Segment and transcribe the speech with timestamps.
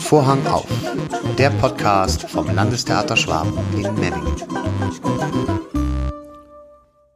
[0.00, 0.66] Vorhang auf,
[1.36, 4.36] der Podcast vom Landestheater Schwaben in Memmingen.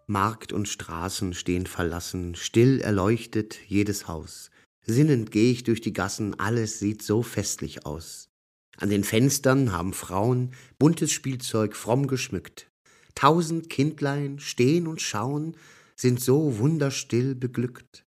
[0.07, 4.51] Markt und Straßen stehen verlassen, still erleuchtet jedes Haus.
[4.83, 8.28] Sinnend geh ich durch die Gassen, alles sieht so festlich aus.
[8.76, 12.71] An den Fenstern haben Frauen buntes Spielzeug fromm geschmückt.
[13.14, 15.56] Tausend Kindlein stehen und schauen,
[15.96, 18.05] sind so wunderstill beglückt.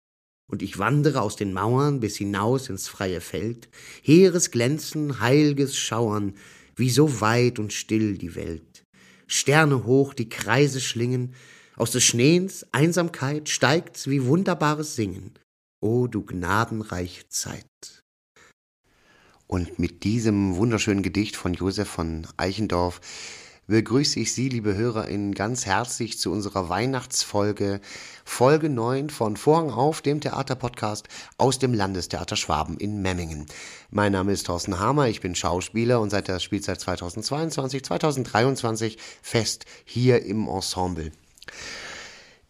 [0.48, 3.68] Und ich wandere aus den Mauern bis hinaus ins freie Feld,
[4.04, 6.36] heeres Glänzen, heilges Schauern,
[6.76, 8.84] wie so weit und still die Welt.
[9.28, 11.34] Sterne hoch die Kreise schlingen,
[11.76, 15.34] aus des Schneens Einsamkeit steigt's wie wunderbares Singen.
[15.82, 18.04] O du gnadenreiche Zeit.
[19.48, 23.02] Und mit diesem wunderschönen Gedicht von Josef von Eichendorff
[23.68, 27.82] begrüße ich Sie, liebe HörerInnen, ganz herzlich zu unserer Weihnachtsfolge,
[28.24, 31.08] Folge 9 von Vorhang auf, dem Theaterpodcast
[31.38, 33.46] aus dem Landestheater Schwaben in Memmingen.
[33.90, 39.66] Mein Name ist Thorsten Hamer, ich bin Schauspieler und seit der Spielzeit 2022, 2023 fest
[39.84, 41.12] hier im Ensemble.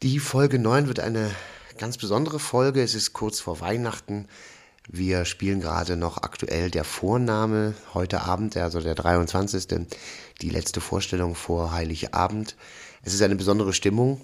[0.03, 1.31] Die Folge 9 wird eine
[1.77, 2.81] ganz besondere Folge.
[2.81, 4.27] Es ist kurz vor Weihnachten.
[4.87, 9.87] Wir spielen gerade noch aktuell der Vorname heute Abend, also der 23.
[10.41, 12.55] Die letzte Vorstellung vor Heiligabend.
[13.01, 14.21] Es ist eine besondere Stimmung.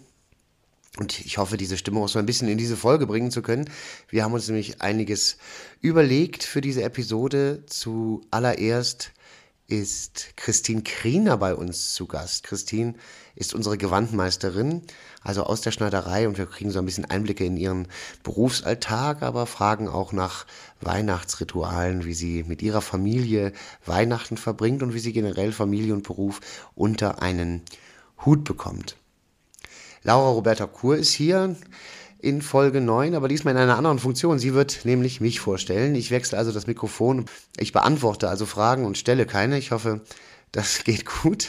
[0.97, 3.69] Und ich hoffe, diese Stimmung auch so ein bisschen in diese Folge bringen zu können.
[4.09, 5.37] Wir haben uns nämlich einiges
[5.79, 7.63] überlegt für diese Episode.
[7.65, 9.13] Zuallererst
[9.71, 12.43] ist Christine Kriener bei uns zu Gast.
[12.43, 12.95] Christine
[13.35, 14.81] ist unsere Gewandmeisterin,
[15.21, 17.87] also aus der Schneiderei und wir kriegen so ein bisschen Einblicke in ihren
[18.23, 20.45] Berufsalltag, aber fragen auch nach
[20.81, 23.53] Weihnachtsritualen, wie sie mit ihrer Familie
[23.85, 26.41] Weihnachten verbringt und wie sie generell Familie und Beruf
[26.75, 27.61] unter einen
[28.25, 28.97] Hut bekommt.
[30.03, 31.55] Laura Roberta Kur ist hier
[32.21, 34.37] in Folge 9, aber diesmal in einer anderen Funktion.
[34.37, 35.95] Sie wird nämlich mich vorstellen.
[35.95, 37.25] Ich wechsle also das Mikrofon.
[37.57, 39.57] Ich beantworte also Fragen und stelle keine.
[39.57, 40.01] Ich hoffe,
[40.51, 41.47] das geht gut.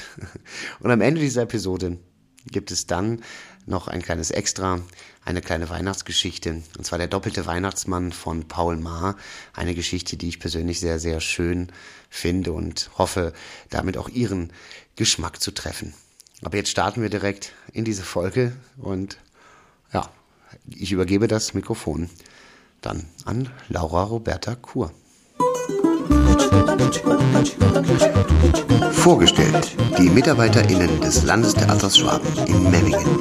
[0.81, 1.99] Und am Ende dieser Episode
[2.47, 3.23] gibt es dann
[3.67, 4.81] noch ein kleines Extra,
[5.25, 6.63] eine kleine Weihnachtsgeschichte.
[6.79, 9.17] Und zwar der doppelte Weihnachtsmann von Paul Maar.
[9.53, 11.69] Eine Geschichte, die ich persönlich sehr, sehr schön
[12.09, 13.33] finde und hoffe,
[13.69, 14.53] damit auch Ihren
[14.97, 15.95] Geschmack zu treffen.
[16.43, 19.19] Aber jetzt starten wir direkt in diese Folge und
[19.93, 20.11] ja,
[20.69, 22.11] ich übergebe das Mikrofon
[22.81, 24.91] dann an Laura Roberta Kur.
[28.93, 33.19] Vorgestellt die MitarbeiterInnen des Landestheaters Schwaben in Memmingen.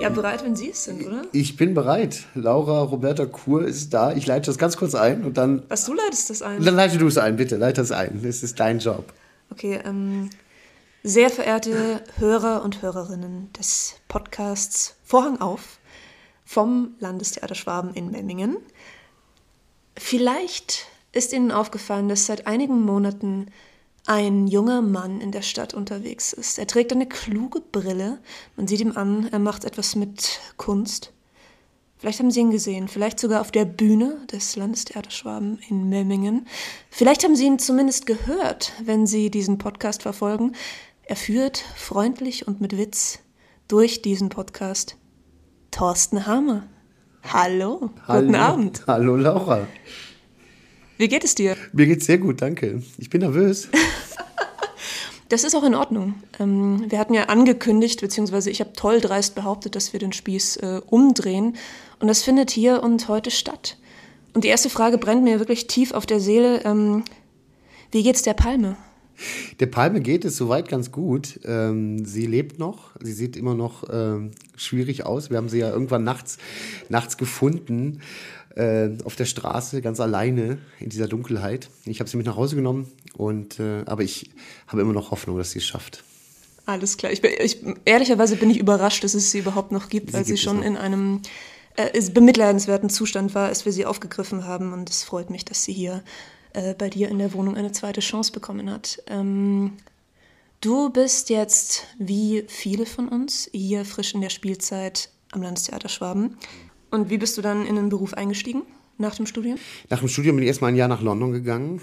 [0.00, 1.22] Ja, bereit, wenn Sie es sind, oder?
[1.32, 2.24] Ich bin bereit.
[2.34, 4.12] Laura Roberta Kur ist da.
[4.12, 5.62] Ich leite das ganz kurz ein und dann.
[5.68, 6.62] Was, du leitest das ein?
[6.62, 7.56] Dann leite du es ein, bitte.
[7.56, 8.20] Leite es ein.
[8.22, 9.12] Das ist dein Job.
[9.50, 10.28] Okay, ähm,
[11.02, 15.78] sehr verehrte Hörer und Hörerinnen des Podcasts Vorhang auf
[16.44, 18.56] vom Landestheater Schwaben in Memmingen.
[19.96, 23.46] Vielleicht ist Ihnen aufgefallen, dass seit einigen Monaten
[24.06, 26.58] ein junger Mann in der Stadt unterwegs ist.
[26.58, 28.18] Er trägt eine kluge Brille.
[28.56, 31.12] Man sieht ihm an, er macht etwas mit Kunst.
[31.98, 36.48] Vielleicht haben Sie ihn gesehen, vielleicht sogar auf der Bühne des Landestheaters Schwaben in Memmingen.
[36.90, 40.56] Vielleicht haben Sie ihn zumindest gehört, wenn Sie diesen Podcast verfolgen.
[41.04, 43.20] Er führt freundlich und mit Witz
[43.68, 44.96] durch diesen Podcast
[45.74, 46.62] Thorsten Hammer.
[47.32, 48.20] Hallo, Hallo.
[48.20, 48.82] guten Abend.
[48.86, 49.66] Hallo Laura.
[50.98, 51.56] Wie geht es dir?
[51.72, 52.80] Mir geht's sehr gut, danke.
[52.98, 53.68] Ich bin nervös.
[55.30, 56.14] Das ist auch in Ordnung.
[56.38, 60.56] Ähm, wir hatten ja angekündigt, beziehungsweise ich habe toll dreist behauptet, dass wir den Spieß
[60.58, 61.56] äh, umdrehen.
[61.98, 63.78] Und das findet hier und heute statt.
[64.34, 66.60] Und die erste Frage brennt mir wirklich tief auf der Seele.
[66.64, 67.04] Ähm,
[67.90, 68.76] wie geht's der Palme?
[69.60, 71.40] Der Palme geht es soweit ganz gut.
[71.44, 72.90] Ähm, sie lebt noch.
[73.00, 75.30] Sie sieht immer noch ähm, schwierig aus.
[75.30, 76.38] Wir haben sie ja irgendwann nachts,
[76.88, 78.00] nachts gefunden
[78.56, 81.70] äh, auf der Straße, ganz alleine in dieser Dunkelheit.
[81.84, 84.30] Ich habe sie mit nach Hause genommen, und, äh, aber ich
[84.66, 86.04] habe immer noch Hoffnung, dass sie es schafft.
[86.66, 87.12] Alles klar.
[87.12, 90.24] Ich bin, ich, ehrlicherweise bin ich überrascht, dass es sie überhaupt noch gibt, Sie weil
[90.24, 90.64] sie gibt es schon noch.
[90.64, 91.20] in einem
[91.76, 94.72] äh, bemitleidenswerten Zustand war, als wir sie aufgegriffen haben.
[94.72, 96.02] Und es freut mich, dass sie hier
[96.54, 99.02] äh, bei dir in der Wohnung eine zweite Chance bekommen hat.
[99.06, 99.72] Ähm,
[100.60, 106.38] du bist jetzt, wie viele von uns, hier frisch in der Spielzeit am Landestheater Schwaben.
[106.90, 108.62] Und wie bist du dann in den Beruf eingestiegen
[108.98, 109.58] nach dem Studium?
[109.90, 111.80] Nach dem Studium bin ich erstmal ein Jahr nach London gegangen,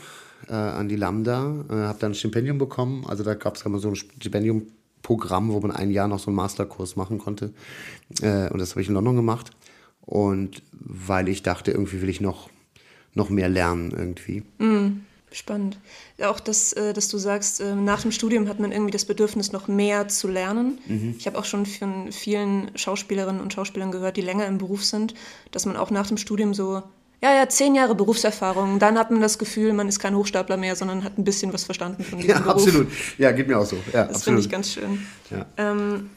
[0.47, 3.05] äh, an die Lambda, äh, habe dann ein Stipendium bekommen.
[3.07, 6.37] Also da gab es immer so ein Stipendiumprogramm, wo man ein Jahr noch so einen
[6.37, 7.53] Masterkurs machen konnte.
[8.21, 9.51] Äh, und das habe ich in London gemacht.
[10.01, 12.49] Und weil ich dachte, irgendwie will ich noch,
[13.13, 14.43] noch mehr lernen irgendwie.
[15.33, 15.77] Spannend.
[16.17, 19.05] Ja, auch, dass, äh, dass du sagst, äh, nach dem Studium hat man irgendwie das
[19.05, 20.77] Bedürfnis, noch mehr zu lernen.
[21.17, 25.13] Ich habe auch schon von vielen Schauspielerinnen und Schauspielern gehört, die länger im Beruf sind,
[25.51, 26.83] dass man auch nach dem Studium so
[27.23, 28.77] Ja, ja, zehn Jahre Berufserfahrung.
[28.79, 31.63] Dann hat man das Gefühl, man ist kein Hochstapler mehr, sondern hat ein bisschen was
[31.63, 32.51] verstanden von diesem Ja, Beruf.
[32.65, 32.87] absolut.
[33.17, 33.77] Ja, geht mir auch so.
[33.93, 35.05] Ja, Das finde ich ganz schön.
[35.29, 35.45] Ja.
[35.55, 36.09] Ähm,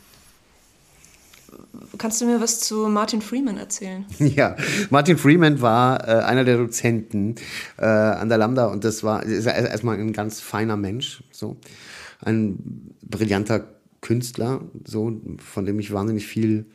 [1.98, 4.04] kannst du mir was zu Martin Freeman erzählen?
[4.18, 4.56] Ja,
[4.90, 7.36] Martin Freeman war äh, einer der Dozenten
[7.76, 11.56] äh, an der Lambda und das war er erstmal ein ganz feiner Mensch, so
[12.20, 13.68] ein brillanter
[14.00, 16.66] Künstler, so von dem ich wahnsinnig viel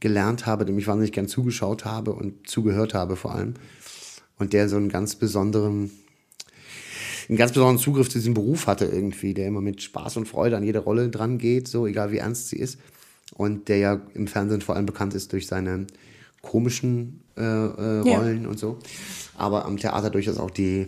[0.00, 3.54] gelernt habe, dem ich wahnsinnig gern zugeschaut habe und zugehört habe vor allem
[4.38, 5.90] und der so einen ganz besonderen
[7.28, 10.58] einen ganz besonderen Zugriff zu diesem Beruf hatte irgendwie, der immer mit Spaß und Freude
[10.58, 12.78] an jede Rolle dran geht, so egal wie ernst sie ist.
[13.32, 15.86] Und der ja im Fernsehen vor allem bekannt ist durch seine
[16.42, 18.18] komischen äh, äh, Ja.
[18.18, 18.78] Rollen und so.
[19.36, 20.86] Aber am Theater durchaus auch die,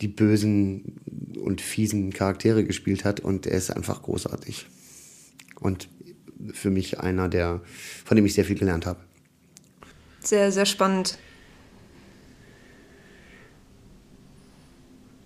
[0.00, 1.00] die bösen
[1.40, 3.20] und fiesen Charaktere gespielt hat.
[3.20, 4.66] Und er ist einfach großartig.
[5.60, 5.88] Und
[6.52, 7.62] für mich einer, der,
[8.04, 9.00] von dem ich sehr viel gelernt habe.
[10.20, 11.18] Sehr, sehr spannend.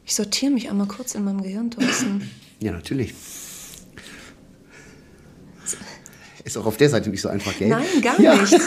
[0.05, 2.31] Ich sortiere mich einmal kurz in meinem Gehirn, Thorsten.
[2.61, 3.15] Ja, natürlich.
[6.45, 7.69] Ist auch auf der Seite nicht so einfach, gell?
[7.69, 8.35] Nein, gar Ja.
[8.35, 8.59] nicht.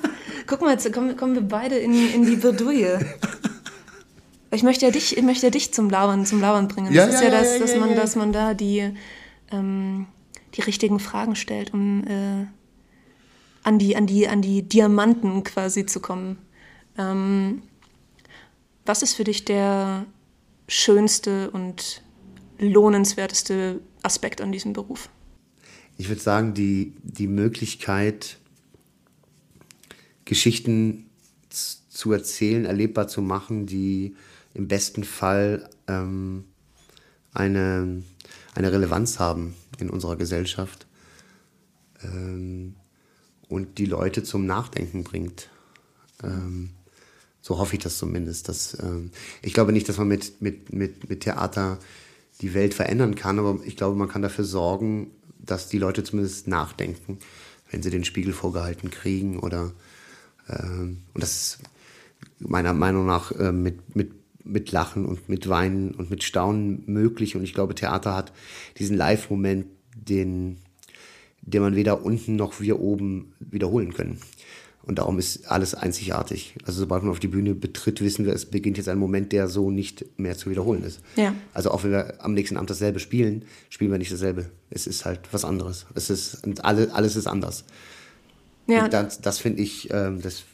[0.46, 2.98] Guck mal, jetzt kommen, kommen wir beide in, in die Bredouille.
[4.50, 6.92] Ich möchte ja dich, ich möchte ja dich zum Labern, zum Labern bringen.
[6.92, 8.90] Ja, das ist ja, ja, das, dass, man, dass man da die,
[9.52, 10.06] ähm,
[10.54, 12.46] die richtigen Fragen stellt, um äh,
[13.62, 16.38] an, die, an, die, an die Diamanten quasi zu kommen.
[16.98, 17.62] Ähm,
[18.84, 20.04] was ist für dich der
[20.66, 22.02] schönste und
[22.58, 25.08] lohnenswerteste Aspekt an diesem Beruf?
[26.00, 28.38] Ich würde sagen, die, die Möglichkeit,
[30.24, 31.10] Geschichten
[31.50, 34.16] zu erzählen, erlebbar zu machen, die
[34.54, 36.44] im besten Fall ähm,
[37.34, 38.02] eine,
[38.54, 40.86] eine Relevanz haben in unserer Gesellschaft
[42.02, 42.76] ähm,
[43.50, 45.50] und die Leute zum Nachdenken bringt.
[46.24, 46.70] Ähm,
[47.42, 48.48] so hoffe ich das zumindest.
[48.48, 49.10] Dass, ähm,
[49.42, 51.78] ich glaube nicht, dass man mit, mit, mit, mit Theater
[52.40, 55.10] die Welt verändern kann, aber ich glaube, man kann dafür sorgen,
[55.50, 57.18] dass die Leute zumindest nachdenken,
[57.70, 59.72] wenn sie den Spiegel vorgehalten kriegen oder
[60.48, 61.58] ähm, und das ist
[62.38, 64.12] meiner Meinung nach äh, mit, mit,
[64.44, 67.36] mit Lachen und mit Weinen und mit Staunen möglich.
[67.36, 68.32] Und ich glaube, Theater hat
[68.78, 70.58] diesen Live-Moment, den,
[71.42, 74.18] den man weder unten noch wir oben wiederholen können.
[74.82, 76.54] Und darum ist alles einzigartig.
[76.64, 79.46] Also sobald man auf die Bühne betritt, wissen wir, es beginnt jetzt ein Moment, der
[79.46, 81.00] so nicht mehr zu wiederholen ist.
[81.16, 81.34] Ja.
[81.52, 84.46] Also auch wenn wir am nächsten Abend dasselbe spielen, spielen wir nicht dasselbe.
[84.70, 85.86] Es ist halt was anderes.
[85.94, 87.64] Es ist, und alle, alles ist anders.
[88.66, 90.44] Ja, Und das, das finde ich, ähm, das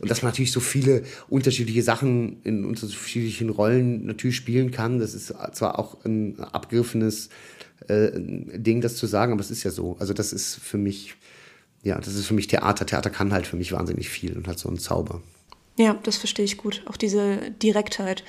[0.00, 5.12] und dass man natürlich so viele unterschiedliche Sachen in unterschiedlichen Rollen natürlich spielen kann, das
[5.12, 7.28] ist zwar auch ein abgegriffenes
[7.86, 9.96] äh, Ding, das zu sagen, aber es ist ja so.
[9.98, 11.16] Also das ist für mich,
[11.82, 12.86] ja, das ist für mich Theater.
[12.86, 15.20] Theater kann halt für mich wahnsinnig viel und hat so einen Zauber.
[15.76, 16.82] Ja, das verstehe ich gut.
[16.86, 18.24] Auch diese Direktheit.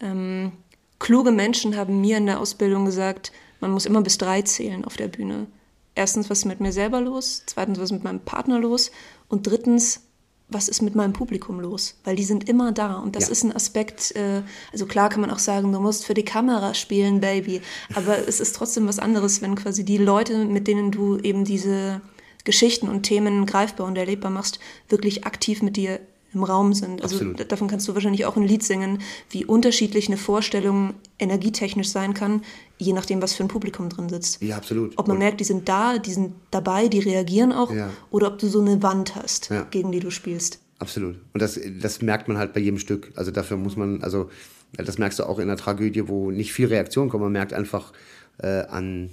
[0.00, 0.52] Ähm,
[0.98, 4.96] kluge Menschen haben mir in der Ausbildung gesagt, man muss immer bis drei zählen auf
[4.96, 5.46] der Bühne.
[5.94, 7.42] Erstens, was ist mit mir selber los?
[7.46, 8.90] Zweitens, was ist mit meinem Partner los?
[9.28, 10.02] Und drittens,
[10.48, 11.96] was ist mit meinem Publikum los?
[12.04, 12.96] Weil die sind immer da.
[12.96, 13.30] Und das Ja.
[13.32, 14.42] ist ein Aspekt, äh,
[14.72, 17.60] also klar kann man auch sagen, du musst für die Kamera spielen, Baby.
[17.94, 22.00] Aber es ist trotzdem was anderes, wenn quasi die Leute, mit denen du eben diese
[22.44, 24.58] Geschichten und Themen greifbar und erlebbar machst,
[24.88, 26.00] wirklich aktiv mit dir
[26.32, 27.02] im Raum sind.
[27.02, 27.50] Also Absolut.
[27.50, 29.00] davon kannst du wahrscheinlich auch ein Lied singen,
[29.30, 32.42] wie unterschiedlich eine Vorstellung energietechnisch sein kann,
[32.78, 34.40] je nachdem, was für ein Publikum drin sitzt.
[34.40, 34.96] Ja, absolut.
[34.96, 37.90] Ob man Und- merkt, die sind da, die sind dabei, die reagieren auch, Ja.
[38.10, 39.62] oder ob du so eine Wand hast, Ja.
[39.70, 40.60] gegen die du spielst.
[40.78, 41.16] Absolut.
[41.34, 43.10] Und das, das merkt man halt bei jedem Stück.
[43.16, 44.30] Also dafür muss man, also
[44.72, 47.22] das merkst du auch in einer Tragödie, wo nicht viel Reaktion kommt.
[47.24, 47.92] Man merkt einfach
[48.38, 49.10] äh, an,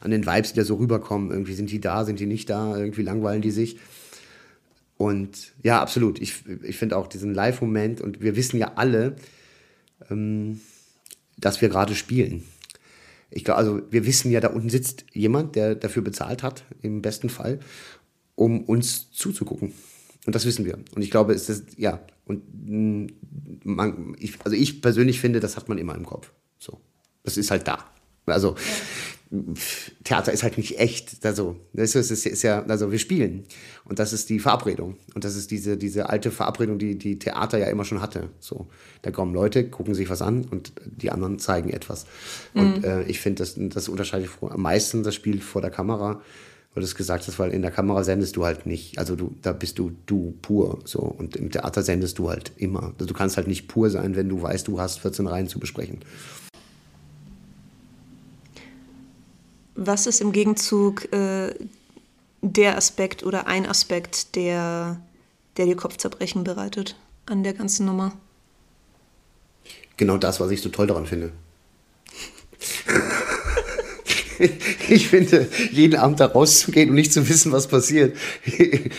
[0.00, 1.30] an den Vibes, die da so rüberkommen.
[1.30, 3.78] Irgendwie sind die da, sind die nicht da, irgendwie langweilen die sich.
[4.96, 6.20] Und ja, absolut.
[6.20, 9.16] Ich, ich finde auch diesen Live-Moment und wir wissen ja alle,
[10.10, 10.60] ähm,
[11.38, 12.44] dass wir gerade spielen.
[13.30, 17.00] Ich glaube, also wir wissen ja, da unten sitzt jemand, der dafür bezahlt hat, im
[17.00, 17.60] besten Fall,
[18.34, 19.72] um uns zuzugucken.
[20.26, 20.78] Und das wissen wir.
[20.94, 23.12] Und ich glaube, es ist, ja, und mh,
[23.64, 26.30] man, ich, also ich persönlich finde, das hat man immer im Kopf.
[26.58, 26.78] So.
[27.22, 27.86] Das ist halt da.
[28.26, 28.56] Also,
[30.02, 31.24] Theater ist halt nicht echt.
[31.24, 33.44] Also, das ist, ist, ist ja, also wir spielen.
[33.84, 34.96] Und das ist die Verabredung.
[35.14, 38.30] Und das ist diese, diese alte Verabredung, die die Theater ja immer schon hatte.
[38.40, 38.66] So,
[39.02, 42.06] da kommen Leute, gucken sich was an und die anderen zeigen etwas.
[42.54, 46.20] Und äh, ich finde, das, das unterscheidet am meisten das Spiel vor der Kamera,
[46.74, 48.98] weil du es gesagt hast, weil in der Kamera sendest du halt nicht.
[48.98, 50.80] Also du, da bist du du pur.
[50.84, 51.00] So.
[51.00, 52.94] Und im Theater sendest du halt immer.
[52.98, 55.60] Also du kannst halt nicht pur sein, wenn du weißt, du hast 14 Reihen zu
[55.60, 56.00] besprechen.
[59.74, 61.54] Was ist im Gegenzug äh,
[62.42, 65.00] der Aspekt oder ein Aspekt, der,
[65.56, 66.96] der dir Kopfzerbrechen bereitet
[67.26, 68.12] an der ganzen Nummer?
[69.96, 71.32] Genau das, was ich so toll daran finde.
[74.88, 78.16] ich finde, jeden Abend da rauszugehen und nicht zu wissen, was passiert.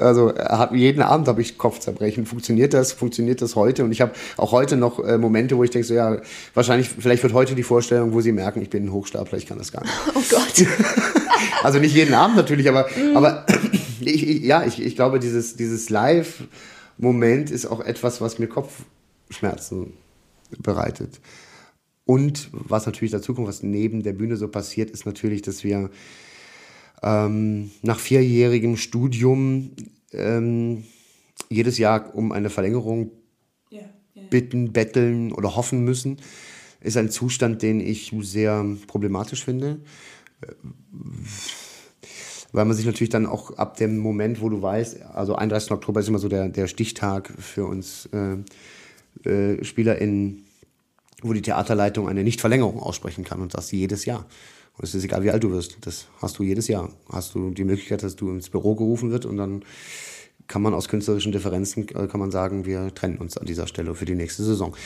[0.00, 0.32] also
[0.72, 2.26] jeden Abend habe ich Kopfzerbrechen.
[2.26, 2.92] Funktioniert das?
[2.92, 3.84] Funktioniert das heute?
[3.84, 6.18] Und ich habe auch heute noch äh, Momente, wo ich denke, so ja,
[6.52, 9.58] wahrscheinlich, vielleicht wird heute die Vorstellung, wo sie merken, ich bin ein Hochstapler, ich kann
[9.58, 9.94] das gar nicht.
[10.14, 10.66] Oh Gott.
[11.62, 13.16] also nicht jeden Abend natürlich, aber, mm.
[13.16, 13.46] aber
[14.00, 19.94] ich, ich, ja, ich, ich glaube, dieses, dieses Live-Moment ist auch etwas, was mir Kopfschmerzen
[20.58, 21.20] bereitet.
[22.06, 25.90] Und was natürlich dazu kommt, was neben der Bühne so passiert, ist natürlich, dass wir
[27.02, 29.70] ähm, nach vierjährigem Studium
[30.12, 30.84] ähm,
[31.48, 33.10] jedes Jahr um eine Verlängerung
[33.72, 34.26] yeah, yeah.
[34.28, 36.18] bitten, betteln oder hoffen müssen.
[36.80, 39.80] Ist ein Zustand, den ich sehr problematisch finde.
[42.52, 45.72] Weil man sich natürlich dann auch ab dem Moment, wo du weißt, also 31.
[45.72, 50.43] Oktober ist immer so der, der Stichtag für uns äh, äh, SpielerInnen
[51.24, 54.26] wo die Theaterleitung eine Nichtverlängerung aussprechen kann und das jedes Jahr.
[54.76, 55.78] Und es ist egal, wie alt du wirst.
[55.82, 56.90] Das hast du jedes Jahr.
[57.10, 59.64] Hast du die Möglichkeit, dass du ins Büro gerufen wird und dann
[60.46, 63.94] kann man aus künstlerischen Differenzen äh, kann man sagen, wir trennen uns an dieser Stelle
[63.94, 64.76] für die nächste Saison.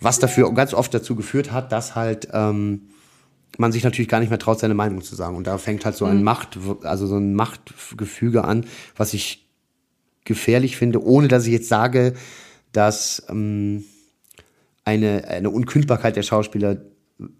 [0.00, 2.88] Was dafür ganz oft dazu geführt hat, dass halt ähm,
[3.58, 5.36] man sich natürlich gar nicht mehr traut, seine Meinung zu sagen.
[5.36, 6.24] Und da fängt halt so ein mhm.
[6.24, 8.64] Macht, also so ein Machtgefüge an,
[8.96, 9.46] was ich
[10.24, 12.14] gefährlich finde, ohne dass ich jetzt sage,
[12.72, 13.84] dass ähm,
[14.84, 16.82] eine, eine Unkündbarkeit der Schauspieler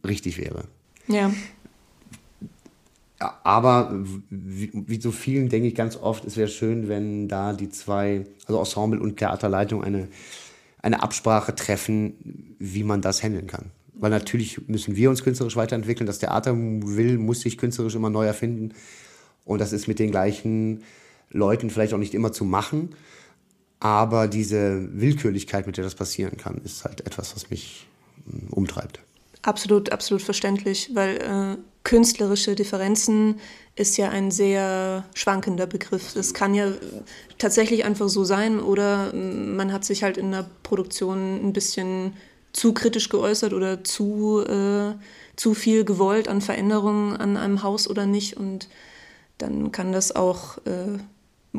[0.07, 0.65] richtig wäre.
[1.09, 1.33] Ja.
[3.19, 3.93] Aber
[4.31, 8.25] wie, wie so vielen denke ich ganz oft, es wäre schön, wenn da die zwei,
[8.47, 10.09] also Ensemble und Theaterleitung, eine,
[10.81, 13.67] eine Absprache treffen, wie man das handeln kann.
[13.95, 16.07] Weil natürlich müssen wir uns künstlerisch weiterentwickeln.
[16.07, 18.75] Das Theater will, muss sich künstlerisch immer neu erfinden.
[19.45, 20.83] Und das ist mit den gleichen
[21.31, 22.91] Leuten vielleicht auch nicht immer zu machen.
[23.83, 27.89] Aber diese Willkürlichkeit, mit der das passieren kann, ist halt etwas, was mich
[28.31, 29.01] hm, umtreibt.
[29.43, 33.41] Absolut, absolut verständlich, weil äh, künstlerische Differenzen
[33.75, 36.15] ist ja ein sehr schwankender Begriff.
[36.15, 36.69] Es kann ja
[37.39, 42.13] tatsächlich einfach so sein oder hm, man hat sich halt in der Produktion ein bisschen
[42.53, 44.95] zu kritisch geäußert oder zu, äh,
[45.35, 48.69] zu viel gewollt an Veränderungen an einem Haus oder nicht und
[49.39, 50.99] dann kann das auch äh,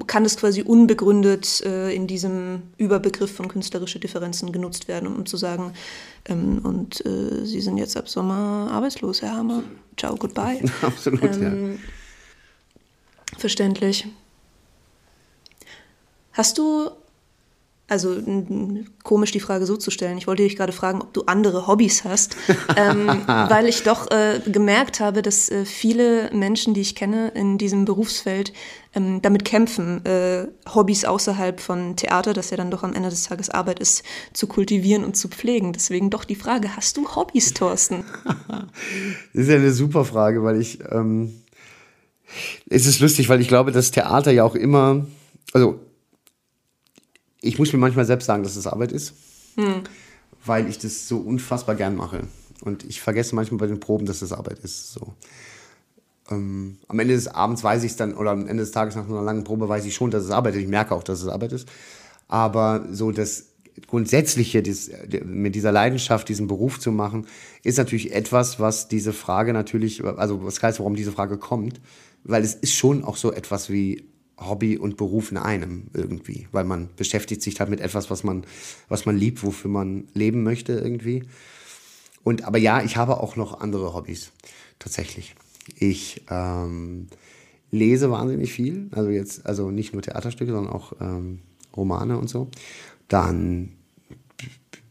[0.07, 5.37] kann es quasi unbegründet äh, in diesem Überbegriff von künstlerische Differenzen genutzt werden, um zu
[5.37, 5.73] sagen,
[6.25, 9.63] ähm, und äh, Sie sind jetzt ab Sommer arbeitslos, Herr Hammer.
[9.97, 10.61] Ciao, goodbye.
[10.81, 13.37] Absolut, ähm, ja.
[13.37, 14.07] Verständlich.
[16.31, 16.89] Hast du
[17.89, 18.15] also
[19.03, 20.17] komisch die Frage so zu stellen.
[20.17, 22.37] Ich wollte dich gerade fragen, ob du andere Hobbys hast,
[22.77, 27.57] ähm, weil ich doch äh, gemerkt habe, dass äh, viele Menschen, die ich kenne in
[27.57, 28.53] diesem Berufsfeld,
[28.95, 33.23] ähm, damit kämpfen, äh, Hobbys außerhalb von Theater, das ja dann doch am Ende des
[33.23, 35.73] Tages Arbeit ist, zu kultivieren und zu pflegen.
[35.73, 38.05] Deswegen doch die Frage, hast du Hobbys, Thorsten?
[38.47, 38.63] das
[39.33, 41.43] ist ja eine super Frage, weil ich, ähm,
[42.69, 45.05] es ist lustig, weil ich glaube, dass Theater ja auch immer,
[45.51, 45.79] also
[47.43, 49.13] ich muss mir manchmal selbst sagen, dass es Arbeit ist,
[49.55, 49.81] hm.
[50.45, 52.21] weil ich das so unfassbar gern mache.
[52.61, 54.93] Und ich vergesse manchmal bei den Proben, dass es Arbeit ist.
[54.93, 55.13] So.
[56.31, 59.07] Ähm, am Ende des Abends weiß ich es dann, oder am Ende des Tages nach
[59.07, 60.61] einer langen Probe weiß ich schon, dass es Arbeit ist.
[60.61, 61.67] Ich merke auch, dass es Arbeit ist.
[62.29, 63.47] Aber so das
[63.87, 64.89] Grundsätzliche, das,
[65.25, 67.27] mit dieser Leidenschaft, diesen Beruf zu machen,
[67.63, 71.81] ist natürlich etwas, was diese Frage natürlich, also was heißt, warum diese Frage kommt,
[72.23, 76.63] weil es ist schon auch so etwas wie Hobby und Beruf in einem irgendwie, weil
[76.63, 78.45] man beschäftigt sich halt mit etwas, was man,
[78.89, 81.23] was man liebt, wofür man leben möchte irgendwie.
[82.23, 84.31] Und aber ja, ich habe auch noch andere Hobbys
[84.79, 85.35] tatsächlich.
[85.77, 87.07] Ich ähm,
[87.71, 91.39] lese wahnsinnig viel, also jetzt also nicht nur Theaterstücke, sondern auch ähm,
[91.75, 92.49] Romane und so.
[93.07, 93.73] Dann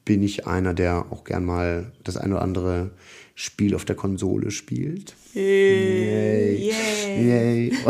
[0.04, 2.90] bin ich einer, der auch gern mal das ein oder andere
[3.34, 5.14] Spiel auf der Konsole spielt.
[5.34, 6.70] Yay.
[6.70, 7.26] Yay.
[7.26, 7.72] Yay.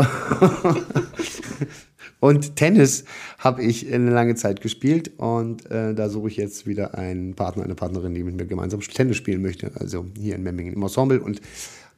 [2.21, 3.03] und Tennis
[3.37, 7.63] habe ich eine lange Zeit gespielt und äh, da suche ich jetzt wieder einen Partner,
[7.63, 9.71] eine Partnerin, die mit mir gemeinsam Tennis spielen möchte.
[9.75, 11.41] Also hier in Memmingen im Ensemble und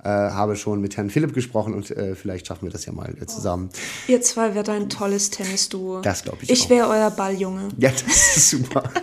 [0.04, 3.14] äh, habe schon mit Herrn Philipp gesprochen und äh, vielleicht schaffen wir das ja mal
[3.22, 3.70] äh, zusammen.
[3.72, 4.12] Oh.
[4.12, 6.02] Ihr zwei werdet ein tolles Tennis-Duo.
[6.02, 6.50] Das glaube ich.
[6.50, 7.70] Ich wäre euer Balljunge.
[7.78, 8.84] Ja, das ist super.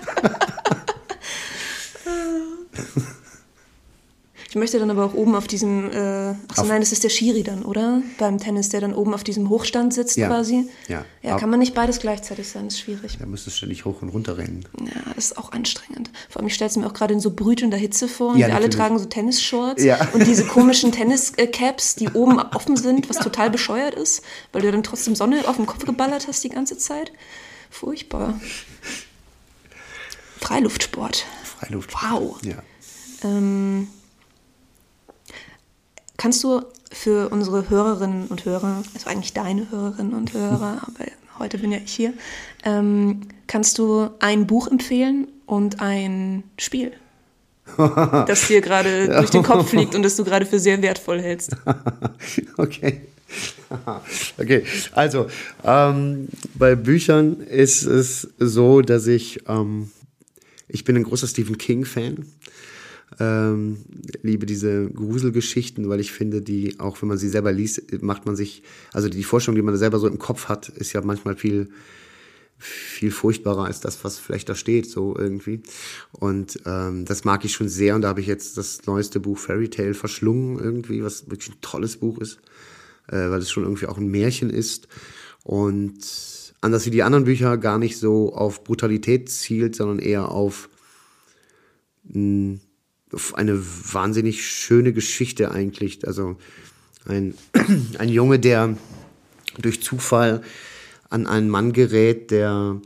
[4.53, 7.43] Ich möchte dann aber auch oben auf diesem, äh, achso nein, das ist der Schiri
[7.43, 8.03] dann, oder?
[8.19, 10.29] Beim Tennis, der dann oben auf diesem Hochstand sitzt ja.
[10.29, 10.69] quasi.
[10.89, 11.07] Ja.
[11.23, 13.17] Ja, kann man nicht beides gleichzeitig sein, ist schwierig.
[13.19, 14.67] Da müsstest du ständig hoch und runter rennen.
[14.79, 16.11] Ja, das ist auch anstrengend.
[16.29, 18.49] Vor allem, ich stelle es mir auch gerade in so brütender Hitze vor und ja,
[18.49, 20.07] wir alle tragen so Tennisshorts ja.
[20.13, 24.83] und diese komischen Tenniscaps, die oben offen sind, was total bescheuert ist, weil du dann
[24.83, 27.11] trotzdem Sonne auf dem Kopf geballert hast die ganze Zeit.
[27.71, 28.39] Furchtbar.
[30.43, 31.25] Freiluftsport.
[31.43, 32.13] Freiluftsport.
[32.13, 32.37] Wow.
[32.43, 32.63] Ja.
[33.25, 33.89] Ähm,
[36.23, 36.63] kannst du
[36.93, 41.11] für unsere Hörerinnen und Hörer, also eigentlich deine Hörerinnen und Hörer, aber
[41.41, 42.13] heute bin ja ich hier,
[42.65, 46.93] ähm, kannst du ein Buch empfehlen und ein Spiel,
[47.77, 51.57] das dir gerade durch den Kopf fliegt und das du gerade für sehr wertvoll hältst?
[52.57, 53.01] okay.
[54.39, 54.63] Okay,
[54.93, 55.27] also
[55.65, 59.91] ähm, bei Büchern ist es so, dass ich, ähm,
[60.69, 62.27] ich bin ein großer Stephen King-Fan.
[63.21, 63.79] Ähm,
[64.23, 68.37] liebe diese Gruselgeschichten, weil ich finde, die, auch wenn man sie selber liest, macht man
[68.37, 71.69] sich, also die Vorstellung, die man selber so im Kopf hat, ist ja manchmal viel,
[72.59, 75.63] viel furchtbarer als das, was vielleicht da steht, so irgendwie.
[76.13, 77.95] Und ähm, das mag ich schon sehr.
[77.95, 81.61] Und da habe ich jetzt das neueste Buch Fairy Tale verschlungen, irgendwie, was wirklich ein
[81.61, 82.39] tolles Buch ist
[83.09, 84.89] äh, weil es schon irgendwie auch ein Märchen ist
[85.45, 85.99] und
[86.61, 90.69] anders wie die anderen Bücher gar nicht so auf Brutalität zielt, sondern eher auf,
[92.05, 92.61] mh, auf
[93.35, 96.07] eine wahnsinnig schöne Geschichte eigentlich.
[96.07, 96.37] Also
[97.07, 97.35] ein,
[97.99, 98.77] ein Junge, der
[99.59, 100.43] durch Zufall
[101.11, 102.81] an einen Mann gerät, der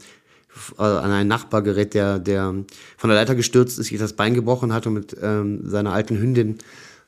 [0.78, 2.54] äh, an einen Nachbar gerät, der, der
[2.96, 6.18] von der Leiter gestürzt ist, sich das Bein gebrochen hat und mit ähm, seiner alten
[6.18, 6.58] Hündin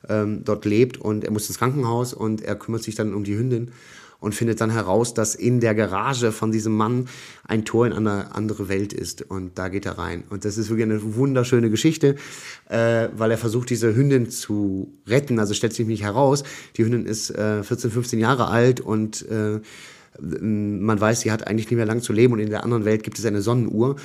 [0.07, 3.37] ähm, dort lebt und er muss ins Krankenhaus und er kümmert sich dann um die
[3.37, 3.71] Hündin
[4.19, 7.07] und findet dann heraus, dass in der Garage von diesem Mann
[7.47, 9.21] ein Tor in eine andere Welt ist.
[9.21, 10.23] Und da geht er rein.
[10.29, 12.15] Und das ist wirklich eine wunderschöne Geschichte,
[12.67, 15.39] äh, weil er versucht, diese Hündin zu retten.
[15.39, 16.43] Also stellt sich nicht heraus,
[16.75, 19.59] die Hündin ist äh, 14, 15 Jahre alt und äh,
[20.21, 23.03] man weiß, sie hat eigentlich nicht mehr lang zu leben und in der anderen Welt
[23.03, 23.95] gibt es eine Sonnenuhr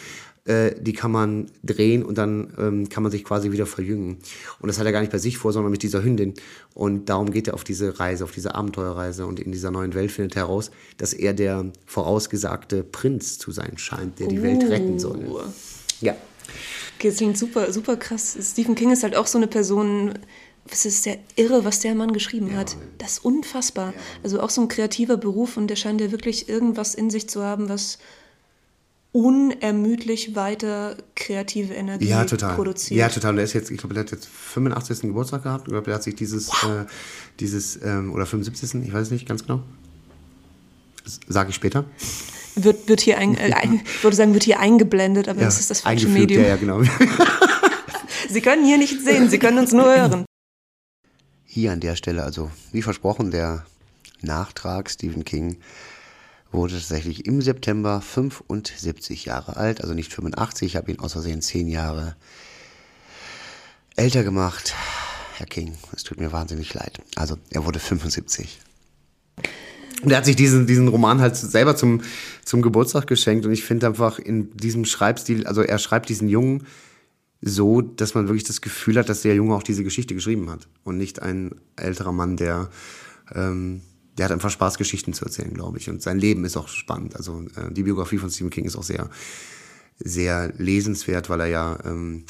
[0.46, 4.18] äh, die kann man drehen und dann ähm, kann man sich quasi wieder verjüngen.
[4.60, 6.34] Und das hat er gar nicht bei sich vor, sondern mit dieser Hündin.
[6.74, 9.26] Und darum geht er auf diese Reise, auf diese Abenteuerreise.
[9.26, 13.78] Und in dieser neuen Welt findet er heraus, dass er der vorausgesagte Prinz zu sein
[13.78, 14.42] scheint, der die uh.
[14.42, 15.24] Welt retten soll.
[16.00, 16.14] Ja.
[16.98, 18.37] Okay, das klingt super, super krass.
[18.40, 20.18] Stephen King ist halt auch so eine Person,
[20.70, 22.76] es ist sehr irre, was der Mann geschrieben ja, hat.
[22.98, 23.92] Das ist unfassbar.
[23.92, 24.00] Ja.
[24.22, 27.42] Also auch so ein kreativer Beruf und der scheint ja wirklich irgendwas in sich zu
[27.42, 27.98] haben, was
[29.14, 32.57] unermüdlich weiter kreative Energie ja, total.
[32.57, 32.98] produziert.
[32.98, 33.37] Ja, total.
[33.37, 35.03] Der ist jetzt, ich glaube, der hat jetzt 85.
[35.03, 35.68] Geburtstag gehabt.
[35.68, 36.64] Ich glaube, der hat sich dieses, wow.
[36.64, 36.87] äh,
[37.38, 38.83] dieses ähm, oder 75.
[38.83, 39.62] Ich weiß nicht ganz genau.
[41.29, 41.85] Sage ich später.
[42.57, 45.61] Wird, wird hier ein, äh, ein, ich würde sagen, wird hier eingeblendet, aber ja, das
[45.61, 46.42] ist das falsche Medium.
[46.42, 46.83] Ja, ja, genau.
[48.29, 50.24] Sie können hier nicht sehen, Sie können uns nur hören.
[51.44, 53.64] Hier an der Stelle, also wie versprochen, der
[54.22, 55.59] Nachtrag Stephen King
[56.54, 61.42] wurde tatsächlich im September 75 Jahre alt, also nicht 85, ich habe ihn aus Versehen
[61.42, 62.16] 10 Jahre
[63.96, 64.74] älter gemacht.
[65.36, 67.00] Herr King, es tut mir wahnsinnig leid.
[67.16, 68.60] Also er wurde 75.
[70.02, 72.02] Und er hat sich diesen, diesen Roman halt selber zum,
[72.44, 76.66] zum Geburtstag geschenkt und ich finde einfach in diesem Schreibstil, also er schreibt diesen Jungen
[77.40, 80.68] so, dass man wirklich das Gefühl hat, dass der Junge auch diese Geschichte geschrieben hat
[80.82, 82.70] und nicht ein älterer Mann, der
[83.34, 83.82] ähm,
[84.16, 85.90] der hat einfach Spaß, Geschichten zu erzählen, glaube ich.
[85.90, 87.16] Und sein Leben ist auch spannend.
[87.16, 89.11] Also äh, die Biografie von Stephen King ist auch sehr,
[89.98, 92.24] sehr lesenswert, weil er ja ähm,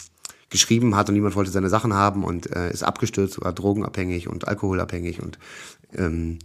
[0.51, 4.47] geschrieben hat und niemand wollte seine Sachen haben und äh, ist abgestürzt, war drogenabhängig und
[4.47, 5.39] alkoholabhängig und
[5.95, 6.39] ähm,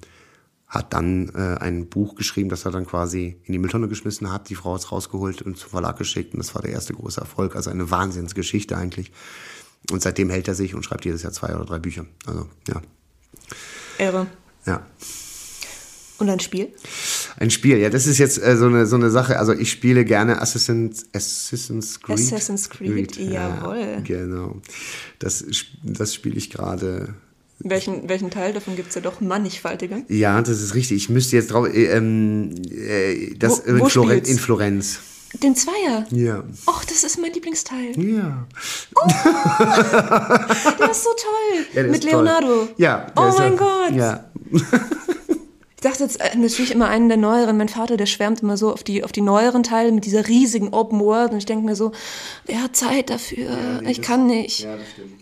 [0.67, 4.49] hat dann äh, ein Buch geschrieben, das er dann quasi in die Mülltonne geschmissen hat.
[4.49, 7.19] Die Frau hat es rausgeholt und zum Verlag geschickt und das war der erste große
[7.19, 7.55] Erfolg.
[7.55, 9.11] Also eine Wahnsinnsgeschichte eigentlich.
[9.91, 12.05] Und seitdem hält er sich und schreibt jedes Jahr zwei oder drei Bücher.
[12.25, 12.81] Also, ja.
[13.97, 14.27] Irre.
[14.65, 14.85] Ja.
[16.19, 16.67] Und ein Spiel?
[17.37, 19.39] Ein Spiel, ja, das ist jetzt äh, so, eine, so eine Sache.
[19.39, 22.19] Also ich spiele gerne Assassin's, Assassin's Creed.
[22.19, 23.31] Assassin's Creed, Creed.
[23.31, 23.79] jawohl.
[23.79, 24.61] Ja, genau.
[25.19, 25.45] Das,
[25.81, 27.13] das spiele ich gerade.
[27.59, 30.03] Welchen, welchen Teil davon gibt es ja doch mannigfaltige?
[30.09, 30.97] Ja, das ist richtig.
[30.97, 31.67] Ich müsste jetzt drauf.
[31.67, 34.99] Äh, ähm, äh, das wo, wo in, Floren, in Florenz.
[35.41, 36.05] Den Zweier?
[36.09, 36.43] Ja.
[36.67, 37.97] Och, das ist mein Lieblingsteil.
[37.97, 38.47] Ja.
[38.95, 39.07] Oh,
[40.79, 41.65] der ist so toll.
[41.73, 42.47] Ja, Mit Leonardo.
[42.47, 42.73] Toll.
[42.77, 43.07] Ja.
[43.15, 43.91] Oh mein Gott.
[43.93, 44.25] Ja.
[45.79, 47.55] Ich dachte jetzt äh, natürlich immer einen der neueren.
[47.55, 50.73] Mein Vater, der schwärmt immer so auf die, auf die neueren Teile mit dieser riesigen
[50.73, 51.31] Open World.
[51.31, 51.93] Und ich denke mir so,
[52.45, 53.49] wer hat Zeit dafür?
[53.49, 54.59] Ja, nee, ich kann nicht.
[54.59, 54.75] Ja,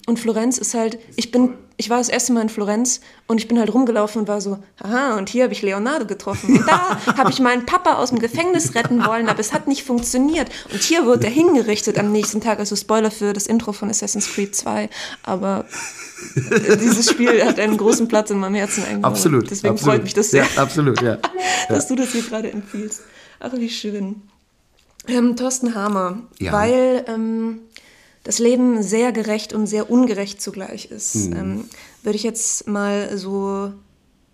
[0.07, 3.49] und Florenz ist halt, ich bin, ich war das erste Mal in Florenz und ich
[3.49, 6.59] bin halt rumgelaufen und war so, aha, und hier habe ich Leonardo getroffen.
[6.59, 9.83] Und da habe ich meinen Papa aus dem Gefängnis retten wollen, aber es hat nicht
[9.83, 10.49] funktioniert.
[10.71, 12.59] Und hier wurde er hingerichtet am nächsten Tag.
[12.59, 14.89] Also Spoiler für das Intro von Assassin's Creed 2.
[15.23, 15.65] Aber
[16.81, 19.03] dieses Spiel hat einen großen Platz in meinem Herzen eingenommen.
[19.03, 19.51] Absolut.
[19.51, 19.95] Deswegen absolut.
[19.95, 20.47] freut mich das sehr.
[20.55, 21.17] Ja, absolut, ja.
[21.67, 23.01] dass du das hier gerade empfiehlst.
[23.41, 24.21] Ach, wie schön.
[25.09, 26.51] Ähm, Thorsten Hamer, ja.
[26.51, 27.59] weil ähm,
[28.27, 31.33] das Leben sehr gerecht und sehr ungerecht zugleich ist, mhm.
[31.37, 31.63] ähm,
[32.03, 33.71] würde ich jetzt mal so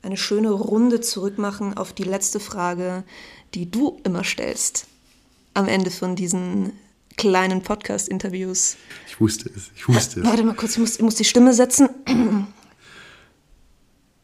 [0.01, 3.03] eine schöne Runde zurückmachen auf die letzte Frage,
[3.53, 4.87] die du immer stellst
[5.53, 6.73] am Ende von diesen
[7.17, 8.77] kleinen Podcast-Interviews.
[9.07, 10.25] Ich wusste es, ich wusste es.
[10.25, 11.87] Warte mal kurz, ich muss, ich muss die Stimme setzen.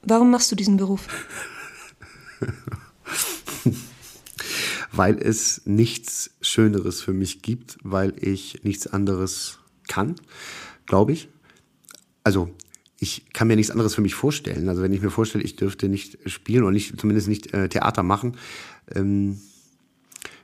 [0.01, 1.08] Warum machst du diesen Beruf?
[4.91, 9.59] weil es nichts Schöneres für mich gibt, weil ich nichts anderes
[9.89, 10.15] kann,
[10.86, 11.28] glaube ich.
[12.23, 12.49] Also
[12.99, 14.69] ich kann mir nichts anderes für mich vorstellen.
[14.69, 18.04] Also wenn ich mir vorstelle, ich dürfte nicht spielen oder nicht, zumindest nicht äh, Theater
[18.04, 18.38] machen,
[18.95, 19.39] ähm,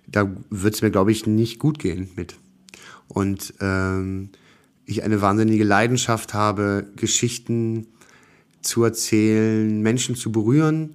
[0.08, 2.36] da wird es mir, glaube ich, nicht gut gehen mit.
[3.08, 4.29] Und ähm,
[4.86, 7.88] ich eine wahnsinnige Leidenschaft habe, Geschichten
[8.62, 10.93] zu erzählen, Menschen zu berühren,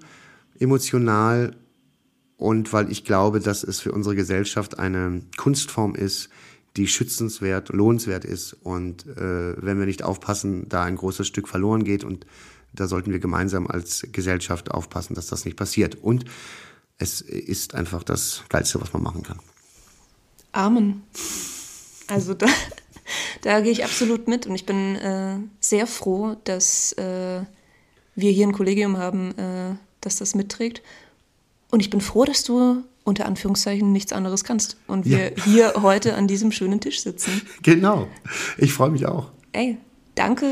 [0.59, 1.57] emotional
[2.37, 6.31] und weil ich glaube, dass es für unsere Gesellschaft eine Kunstform ist,
[6.77, 11.85] die schützenswert, lohnenswert ist und äh, wenn wir nicht aufpassen, da ein großes Stück verloren
[11.85, 12.27] geht und
[12.73, 15.97] da sollten wir gemeinsam als Gesellschaft aufpassen, dass das nicht passiert.
[15.97, 16.25] Und
[16.99, 19.41] es ist einfach das Geilste, was man machen kann.
[20.53, 21.03] Amen.
[22.07, 22.47] Also da,
[23.43, 27.43] da gehe ich absolut mit und ich bin äh, sehr froh, dass äh,
[28.15, 30.83] wir hier ein Kollegium haben, äh, das das mitträgt.
[31.71, 35.45] Und ich bin froh, dass du unter Anführungszeichen nichts anderes kannst und wir ja.
[35.45, 37.43] hier heute an diesem schönen Tisch sitzen.
[37.63, 38.09] Genau.
[38.57, 39.31] Ich freue mich auch.
[39.53, 39.77] Ey,
[40.15, 40.47] danke,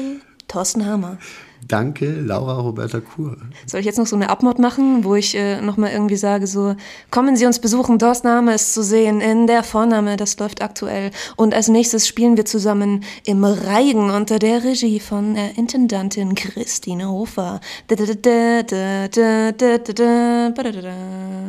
[0.47, 1.19] Thorsten Hammer.
[1.67, 3.37] Danke, Laura Roberta Kur.
[3.67, 6.77] Soll ich jetzt noch so eine Abmord machen, wo ich äh, nochmal irgendwie sage, so,
[7.11, 11.11] kommen Sie uns besuchen, Name ist zu sehen in der Vorname, das läuft aktuell.
[11.37, 17.09] Und als nächstes spielen wir zusammen im Reigen unter der Regie von äh, Intendantin Christine
[17.09, 17.61] Hofer.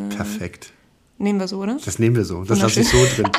[0.09, 0.73] Perfekt.
[1.19, 1.77] Nehmen wir so, oder?
[1.84, 2.43] Das nehmen wir so.
[2.45, 3.29] Das lasse ich so drin.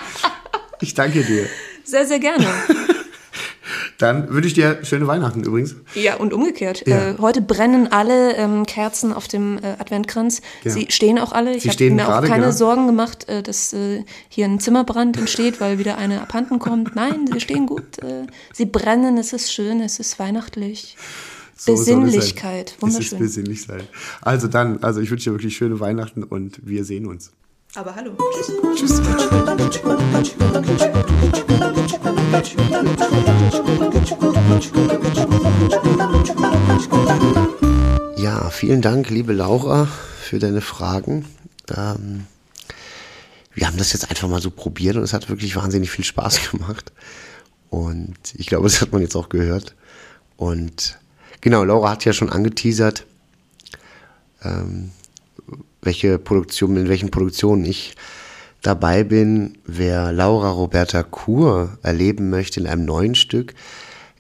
[0.83, 1.47] Ich danke dir.
[1.83, 2.47] Sehr, sehr gerne.
[3.99, 5.77] Dann wünsche ich dir schöne Weihnachten übrigens.
[5.95, 6.87] Ja, und umgekehrt.
[6.87, 7.11] Ja.
[7.11, 10.41] Äh, heute brennen alle ähm, Kerzen auf dem äh, Adventkranz.
[10.65, 10.71] Ja.
[10.71, 11.55] Sie stehen auch alle.
[11.55, 12.53] Ich habe mir auch keine ja.
[12.53, 16.97] Sorgen gemacht, äh, dass äh, hier ein Zimmerbrand entsteht, weil wieder eine abhanden kommt.
[16.97, 17.99] Nein, sie stehen gut.
[18.03, 20.97] Äh, sie brennen, es ist schön, es ist weihnachtlich.
[21.57, 23.05] So Besinnlichkeit, wunderschön.
[23.05, 23.83] Es ist besinnlich sein.
[24.23, 27.33] Also dann, also ich wünsche dir wirklich schöne Weihnachten und wir sehen uns.
[27.77, 28.17] Aber hallo.
[28.75, 29.01] Tschüss.
[38.17, 39.87] Ja, vielen Dank, liebe Laura,
[40.21, 41.27] für deine Fragen.
[41.77, 42.27] Ähm,
[43.55, 46.51] wir haben das jetzt einfach mal so probiert und es hat wirklich wahnsinnig viel Spaß
[46.51, 46.93] gemacht.
[47.69, 49.77] Und ich glaube, das hat man jetzt auch gehört.
[50.37, 50.99] Und
[51.41, 53.07] genau, Laura hat ja schon angeteasert,
[54.43, 54.91] ähm,
[55.83, 57.95] welche Produktion, in welchen Produktionen ich
[58.63, 59.59] dabei bin.
[59.65, 63.55] Wer Laura Roberta Kur erleben möchte in einem neuen Stück,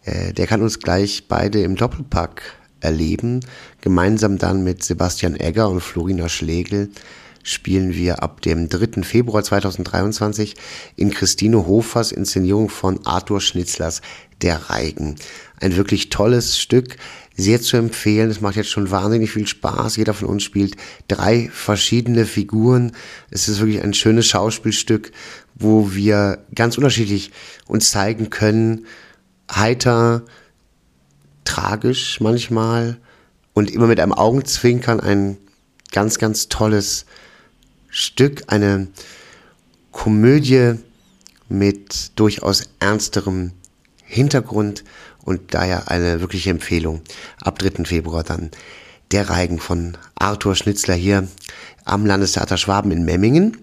[0.04, 2.42] äh, der kann uns gleich beide im Doppelpack
[2.80, 3.40] erleben.
[3.80, 6.90] Gemeinsam dann mit Sebastian Egger und Florina Schlegel
[7.42, 9.02] spielen wir ab dem 3.
[9.02, 10.56] Februar 2023
[10.96, 14.02] in Christine Hofers Inszenierung von Arthur Schnitzlers
[14.42, 15.16] Der Reigen.
[15.60, 16.96] Ein wirklich tolles Stück,
[17.36, 18.30] sehr zu empfehlen.
[18.30, 19.96] Es macht jetzt schon wahnsinnig viel Spaß.
[19.96, 20.76] Jeder von uns spielt
[21.08, 22.92] drei verschiedene Figuren.
[23.30, 25.12] Es ist wirklich ein schönes Schauspielstück,
[25.54, 27.30] wo wir ganz unterschiedlich
[27.66, 28.86] uns zeigen können.
[29.50, 30.22] Heiter,
[31.44, 32.98] tragisch manchmal
[33.54, 35.36] und immer mit einem Augenzwinkern ein
[35.92, 37.06] ganz, ganz tolles
[37.88, 38.88] Stück, eine
[39.90, 40.74] Komödie
[41.48, 43.52] mit durchaus ernsterem
[44.04, 44.84] Hintergrund
[45.24, 47.02] und daher eine wirkliche Empfehlung.
[47.40, 47.84] Ab 3.
[47.84, 48.50] Februar dann
[49.10, 51.28] der Reigen von Arthur Schnitzler hier
[51.84, 53.58] am Landestheater Schwaben in Memmingen.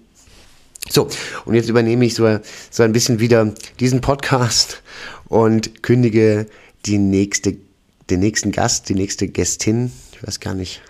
[0.89, 1.09] So,
[1.45, 2.39] und jetzt übernehme ich so,
[2.69, 4.81] so ein bisschen wieder diesen Podcast
[5.25, 6.47] und kündige
[6.85, 7.57] die nächste,
[8.09, 10.81] den nächsten Gast, die nächste Gästin, ich weiß gar nicht,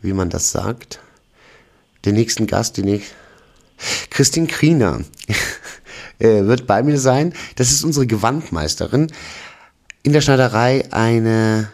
[0.00, 1.00] wie man das sagt,
[2.04, 3.14] den nächsten Gast, die nächste,
[4.10, 5.04] Christine Kriener
[6.22, 7.34] äh, wird bei mir sein.
[7.56, 9.08] Das ist unsere Gewandmeisterin.
[10.04, 11.68] In der Schneiderei eine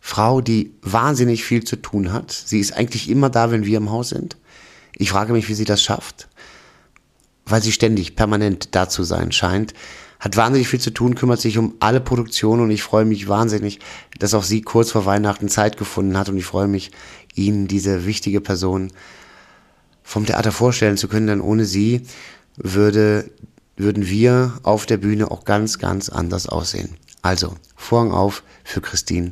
[0.00, 2.30] Frau, die wahnsinnig viel zu tun hat.
[2.30, 4.36] Sie ist eigentlich immer da, wenn wir im Haus sind.
[4.96, 6.28] Ich frage mich, wie sie das schafft,
[7.46, 9.72] weil sie ständig, permanent da zu sein scheint.
[10.20, 13.80] Hat wahnsinnig viel zu tun, kümmert sich um alle Produktionen und ich freue mich wahnsinnig,
[14.18, 16.92] dass auch sie kurz vor Weihnachten Zeit gefunden hat und ich freue mich,
[17.34, 18.92] Ihnen diese wichtige Person
[20.02, 22.02] vom Theater vorstellen zu können, denn ohne sie
[22.56, 23.30] würde,
[23.76, 26.96] würden wir auf der Bühne auch ganz, ganz anders aussehen.
[27.22, 29.30] Also, Vorhang auf für Christine.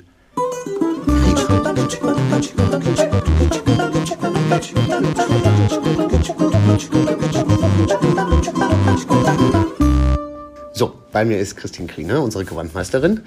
[10.74, 13.20] So, bei mir ist Christine Kriener, unsere Gewandmeisterin.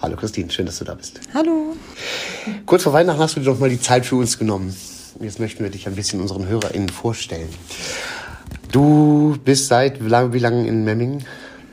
[0.00, 1.20] Hallo Christine, schön, dass du da bist.
[1.34, 1.76] Hallo.
[2.66, 4.74] Kurz vor Weihnachten hast du dir doch mal die Zeit für uns genommen.
[5.20, 7.48] Jetzt möchten wir dich ein bisschen unseren HörerInnen vorstellen.
[8.72, 11.22] Du bist seit wie lange in Memmingen?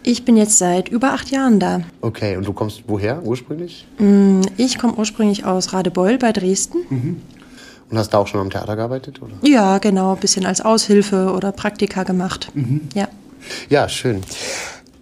[0.04, 1.82] Ich bin jetzt seit über acht Jahren da.
[2.02, 3.88] Okay, und du kommst woher ursprünglich?
[4.58, 7.22] Ich komme ursprünglich aus Radebeul bei Dresden.
[7.90, 9.32] Und hast da auch schon am Theater gearbeitet, oder?
[9.42, 12.52] Ja, genau, ein bisschen als Aushilfe oder Praktika gemacht.
[12.94, 13.08] Ja.
[13.70, 14.22] Ja, schön.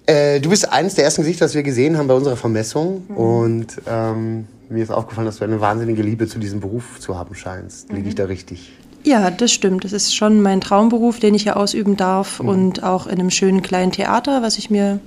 [0.06, 3.06] Äh, du bist eines der ersten Gesichter, das wir gesehen haben bei unserer Vermessung.
[3.08, 7.34] Und ähm, mir ist aufgefallen, dass du eine wahnsinnige Liebe zu diesem Beruf zu haben
[7.34, 7.92] scheinst.
[7.92, 8.72] Liege ich da richtig?
[9.08, 9.86] Ja, das stimmt.
[9.86, 13.62] Das ist schon mein Traumberuf, den ich hier ausüben darf und auch in einem schönen
[13.62, 15.00] kleinen Theater, was ich mir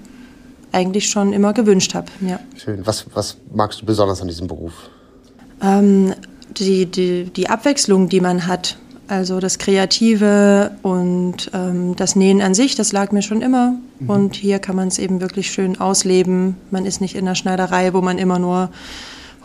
[0.73, 2.07] eigentlich schon immer gewünscht habe.
[2.27, 2.41] Ja.
[2.57, 2.87] Schön.
[2.87, 4.73] Was, was magst du besonders an diesem Beruf?
[5.63, 6.15] Ähm,
[6.57, 12.55] die, die, die Abwechslung, die man hat, also das Kreative und ähm, das Nähen an
[12.55, 13.75] sich, das lag mir schon immer.
[14.07, 16.57] Und hier kann man es eben wirklich schön ausleben.
[16.71, 18.71] Man ist nicht in der Schneiderei, wo man immer nur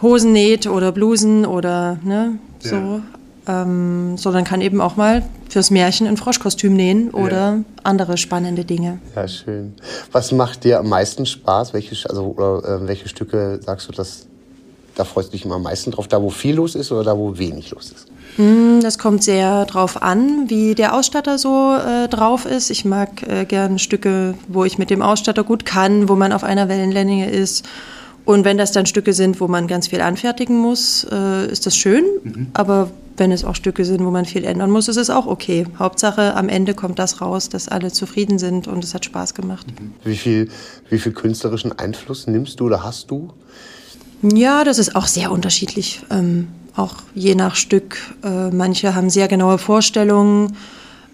[0.01, 3.01] Hosen näht oder Blusen oder ne, so.
[3.47, 8.99] Ähm, sondern kann eben auch mal fürs Märchen ein Froschkostüm nähen oder andere spannende Dinge.
[9.15, 9.75] Ja, schön.
[10.11, 11.73] Was macht dir am meisten Spaß?
[11.73, 14.25] Welche, also, oder, äh, welche Stücke sagst du, dass,
[14.95, 16.07] da freust du dich immer am meisten drauf?
[16.07, 18.07] Da, wo viel los ist oder da, wo wenig los ist?
[18.81, 22.69] Das kommt sehr drauf an, wie der Ausstatter so äh, drauf ist.
[22.69, 26.43] Ich mag äh, gern Stücke, wo ich mit dem Ausstatter gut kann, wo man auf
[26.43, 27.65] einer Wellenlänge ist.
[28.25, 31.77] Und wenn das dann Stücke sind, wo man ganz viel anfertigen muss, äh, ist das
[31.77, 32.03] schön.
[32.53, 35.65] Aber wenn es auch Stücke sind, wo man viel ändern muss, ist es auch okay.
[35.77, 39.65] Hauptsache, am Ende kommt das raus, dass alle zufrieden sind und es hat Spaß gemacht.
[40.03, 40.49] Wie viel,
[40.89, 43.29] wie viel künstlerischen Einfluss nimmst du oder hast du?
[44.21, 46.01] Ja, das ist auch sehr unterschiedlich.
[46.09, 47.97] Ähm, auch je nach Stück.
[48.23, 50.57] Äh, manche haben sehr genaue Vorstellungen,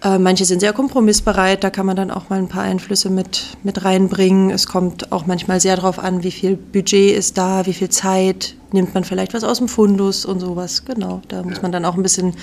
[0.04, 1.64] äh, manche sind sehr kompromissbereit.
[1.64, 4.50] Da kann man dann auch mal ein paar Einflüsse mit, mit reinbringen.
[4.50, 8.56] Es kommt auch manchmal sehr darauf an, wie viel Budget ist da, wie viel Zeit.
[8.72, 10.86] Nimmt man vielleicht was aus dem Fundus und sowas.
[10.86, 12.36] Genau, da muss man dann auch ein bisschen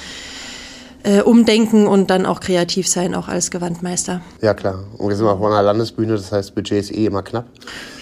[1.03, 4.21] äh, umdenken und dann auch kreativ sein, auch als Gewandmeister.
[4.41, 4.85] Ja, klar.
[4.99, 7.47] Und wir sind auf einer Landesbühne, das heißt, Budget ist eh immer knapp.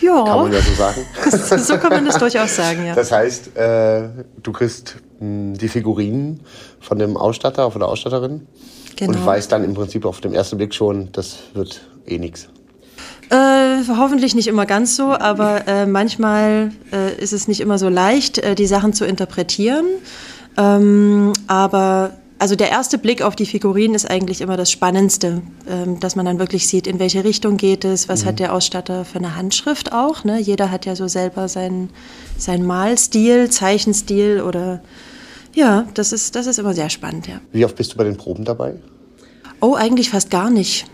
[0.02, 1.00] Ja, Kann man ja so sagen.
[1.64, 2.94] so kann man das durchaus sagen, ja.
[2.94, 4.08] Das heißt, äh,
[4.42, 6.40] du kriegst mh, die Figurinen
[6.80, 8.46] von dem Ausstatter, von der Ausstatterin
[8.96, 9.18] Genau.
[9.18, 12.48] und weißt dann im Prinzip auf dem ersten Blick schon, das wird eh nichts.
[13.28, 17.88] Äh, hoffentlich nicht immer ganz so, aber äh, manchmal äh, ist es nicht immer so
[17.88, 19.84] leicht, äh, die Sachen zu interpretieren.
[20.56, 25.98] Ähm, aber also der erste Blick auf die Figurinen ist eigentlich immer das Spannendste, ähm,
[26.00, 29.18] dass man dann wirklich sieht, in welche Richtung geht es, was hat der Ausstatter für
[29.18, 30.22] eine Handschrift auch.
[30.22, 30.38] Ne?
[30.38, 31.90] Jeder hat ja so selber seinen,
[32.38, 34.80] seinen Malstil, Zeichenstil oder
[35.56, 37.40] ja, das ist, das ist immer sehr spannend, ja.
[37.50, 38.74] Wie oft bist du bei den Proben dabei?
[39.60, 40.84] Oh, eigentlich fast gar nicht.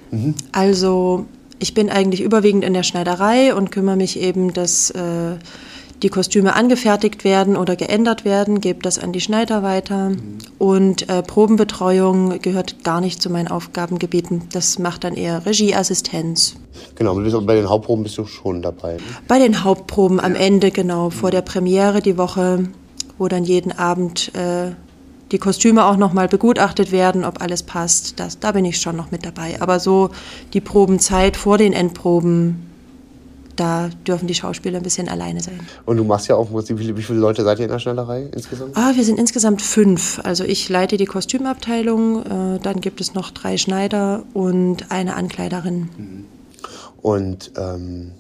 [0.53, 1.27] Also
[1.59, 5.37] ich bin eigentlich überwiegend in der Schneiderei und kümmere mich eben, dass äh,
[6.03, 10.13] die Kostüme angefertigt werden oder geändert werden, gebe das an die Schneider weiter.
[10.59, 14.43] Und äh, Probenbetreuung gehört gar nicht zu meinen Aufgabengebieten.
[14.53, 16.57] Das macht dann eher Regieassistenz.
[16.95, 18.95] Genau, bei den Hauptproben bist du schon dabei.
[18.95, 19.03] Ne?
[19.29, 22.69] Bei den Hauptproben am Ende, genau, vor der Premiere die Woche,
[23.23, 24.73] wo dann jeden Abend äh,
[25.31, 28.19] die Kostüme auch nochmal begutachtet werden, ob alles passt.
[28.19, 29.63] Das, da bin ich schon noch mit dabei.
[29.63, 30.11] Aber so
[30.53, 32.67] die Probenzeit vor den Endproben,
[33.55, 35.61] da dürfen die Schauspieler ein bisschen alleine sein.
[35.87, 38.27] Und du machst ja auch wie viele, wie viele Leute seid ihr in der Schneiderei
[38.35, 38.77] insgesamt?
[38.77, 40.19] Ah, wir sind insgesamt fünf.
[40.25, 46.27] Also ich leite die Kostümabteilung, äh, dann gibt es noch drei Schneider und eine Ankleiderin.
[47.01, 48.11] Und ähm,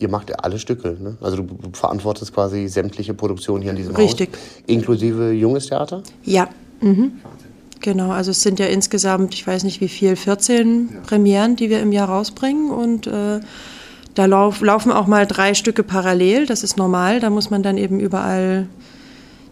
[0.00, 1.16] ihr macht ja alle Stücke, ne?
[1.20, 4.30] Also du, verantwortest quasi sämtliche Produktionen hier in diesem Richtig.
[4.30, 4.38] Haus.
[4.66, 6.02] Inklusive junges Theater?
[6.24, 6.48] Ja.
[6.80, 7.12] Mhm.
[7.80, 11.80] Genau, also es sind ja insgesamt, ich weiß nicht wie viel, 14 Premieren, die wir
[11.80, 13.40] im Jahr rausbringen und äh,
[14.14, 17.78] da lauf, laufen auch mal drei Stücke parallel, das ist normal, da muss man dann
[17.78, 18.66] eben überall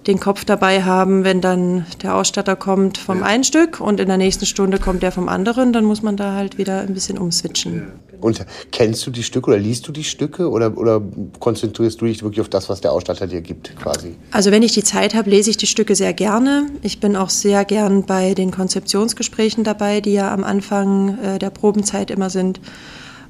[0.09, 4.17] den Kopf dabei haben, wenn dann der Ausstatter kommt vom einen Stück und in der
[4.17, 7.93] nächsten Stunde kommt der vom anderen, dann muss man da halt wieder ein bisschen umswitchen.
[8.21, 11.03] Und kennst du die Stücke oder liest du die Stücke oder, oder
[11.39, 14.17] konzentrierst du dich wirklich auf das, was der Ausstatter dir gibt, quasi?
[14.33, 16.67] Also wenn ich die Zeit habe, lese ich die Stücke sehr gerne.
[16.83, 21.51] Ich bin auch sehr gern bei den Konzeptionsgesprächen dabei, die ja am Anfang äh, der
[21.51, 22.61] Probenzeit immer sind,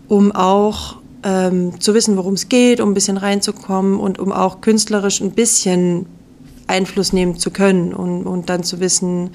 [0.06, 4.60] um auch ähm, zu wissen, worum es geht, um ein bisschen reinzukommen und um auch
[4.60, 6.06] künstlerisch ein bisschen
[6.68, 9.30] Einfluss nehmen zu können und, und dann zu wissen,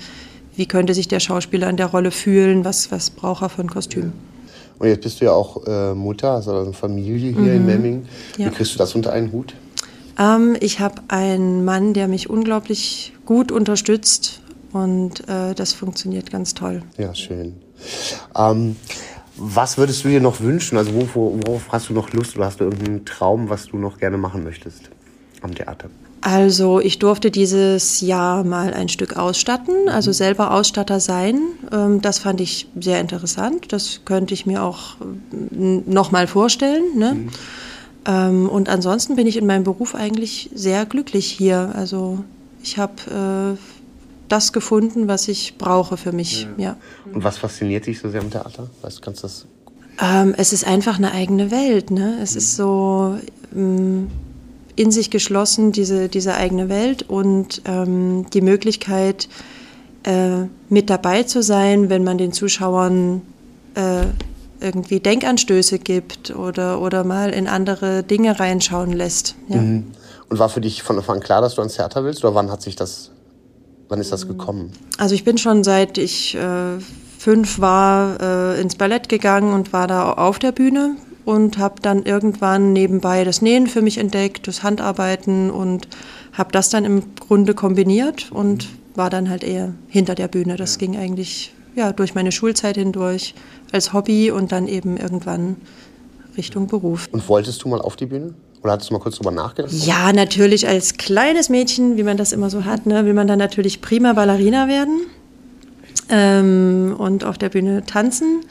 [0.56, 3.70] wie könnte sich der Schauspieler in der Rolle fühlen, was, was braucht er für ein
[3.70, 4.14] Kostüm.
[4.80, 8.08] Und jetzt bist du ja auch äh, Mutter, hast also eine Familie hier in Memmingen.
[8.38, 8.48] Ja.
[8.48, 9.54] Wie kriegst du das unter einen Hut?
[10.20, 14.42] Ähm, ich habe einen Mann, der mich unglaublich gut unterstützt
[14.72, 16.84] und äh, das funktioniert ganz toll.
[16.98, 17.56] Ja, schön.
[18.36, 18.76] Ähm,
[19.36, 20.78] was würdest du dir noch wünschen?
[20.78, 23.98] Also worauf, worauf hast du noch Lust oder hast du irgendeinen Traum, was du noch
[23.98, 24.90] gerne machen möchtest
[25.42, 25.90] am Theater?
[26.26, 30.14] Also ich durfte dieses Jahr mal ein Stück ausstatten, also Mhm.
[30.14, 31.38] selber Ausstatter sein.
[31.72, 33.74] Ähm, Das fand ich sehr interessant.
[33.74, 34.96] Das könnte ich mir auch
[35.42, 36.84] nochmal vorstellen.
[36.98, 37.14] Ne?
[37.16, 37.30] Mhm.
[38.06, 41.74] Ähm, Und ansonsten bin ich in meinem Beruf eigentlich sehr glücklich hier.
[41.76, 42.24] Also
[42.64, 43.58] ich habe äh,
[44.30, 46.48] das gefunden, was ich brauche für mich.
[46.58, 46.78] Ja.
[47.14, 48.70] Und was fasziniert dich so sehr am Theater?
[48.82, 49.46] Weißt du, kannst du das
[50.02, 51.92] Ähm, es ist einfach eine eigene Welt.
[51.92, 52.18] Ne?
[52.22, 53.18] Es ist so
[54.76, 59.30] in sich geschlossen, diese, diese eigene Welt und ähm, die Möglichkeit,
[60.04, 63.22] äh, mit dabei zu sein, wenn man den Zuschauern
[63.76, 64.06] äh,
[64.60, 69.36] irgendwie Denkanstöße gibt oder, oder mal in andere Dinge reinschauen lässt.
[69.50, 69.60] Ja.
[69.60, 72.24] Und war für dich von Anfang an klar, dass du ans Theater willst?
[72.24, 73.12] Oder wann hat sich das,
[73.90, 74.72] wann ist das gekommen?
[74.98, 76.80] Also ich bin schon seit ich äh,
[77.20, 82.04] fünf war äh, ins Ballett gegangen und war da auf der Bühne und habe dann
[82.04, 85.88] irgendwann nebenbei das Nähen für mich entdeckt, das Handarbeiten und
[86.34, 90.56] habe das dann im Grunde kombiniert und war dann halt eher hinter der Bühne.
[90.58, 93.34] Das ging eigentlich ja durch meine Schulzeit hindurch
[93.72, 95.56] als Hobby und dann eben irgendwann
[96.38, 97.08] Richtung Beruf.
[97.12, 98.34] Und wolltest du mal auf die Bühne?
[98.62, 99.74] Oder hattest du mal kurz drüber nachgedacht?
[99.74, 103.40] Ja, natürlich als kleines Mädchen, wie man das immer so hat, ne, will man dann
[103.40, 105.02] natürlich prima Ballerina werden
[106.10, 108.42] ähm, und auf der Bühne tanzen.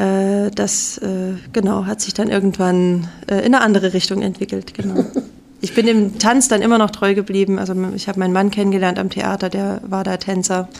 [0.00, 4.74] Äh, das äh, genau hat sich dann irgendwann äh, in eine andere Richtung entwickelt.
[4.74, 5.04] Genau.
[5.62, 7.58] Ich bin dem Tanz dann immer noch treu geblieben.
[7.58, 10.70] Also ich habe meinen Mann kennengelernt am Theater, der war da Tänzer.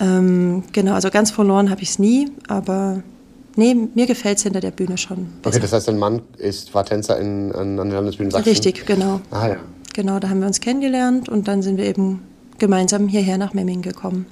[0.00, 3.02] Ähm, genau, also ganz verloren habe ich es nie, aber
[3.56, 5.26] nee, mir gefällt es hinter der Bühne schon.
[5.44, 8.48] Okay, das heißt, dein Mann ist, war Tänzer in, an, an der Landesbühne Sachsen?
[8.48, 9.20] Richtig, genau.
[9.30, 9.56] Ah ja.
[9.92, 12.22] Genau, da haben wir uns kennengelernt und dann sind wir eben
[12.58, 14.24] gemeinsam hierher nach Memmingen gekommen.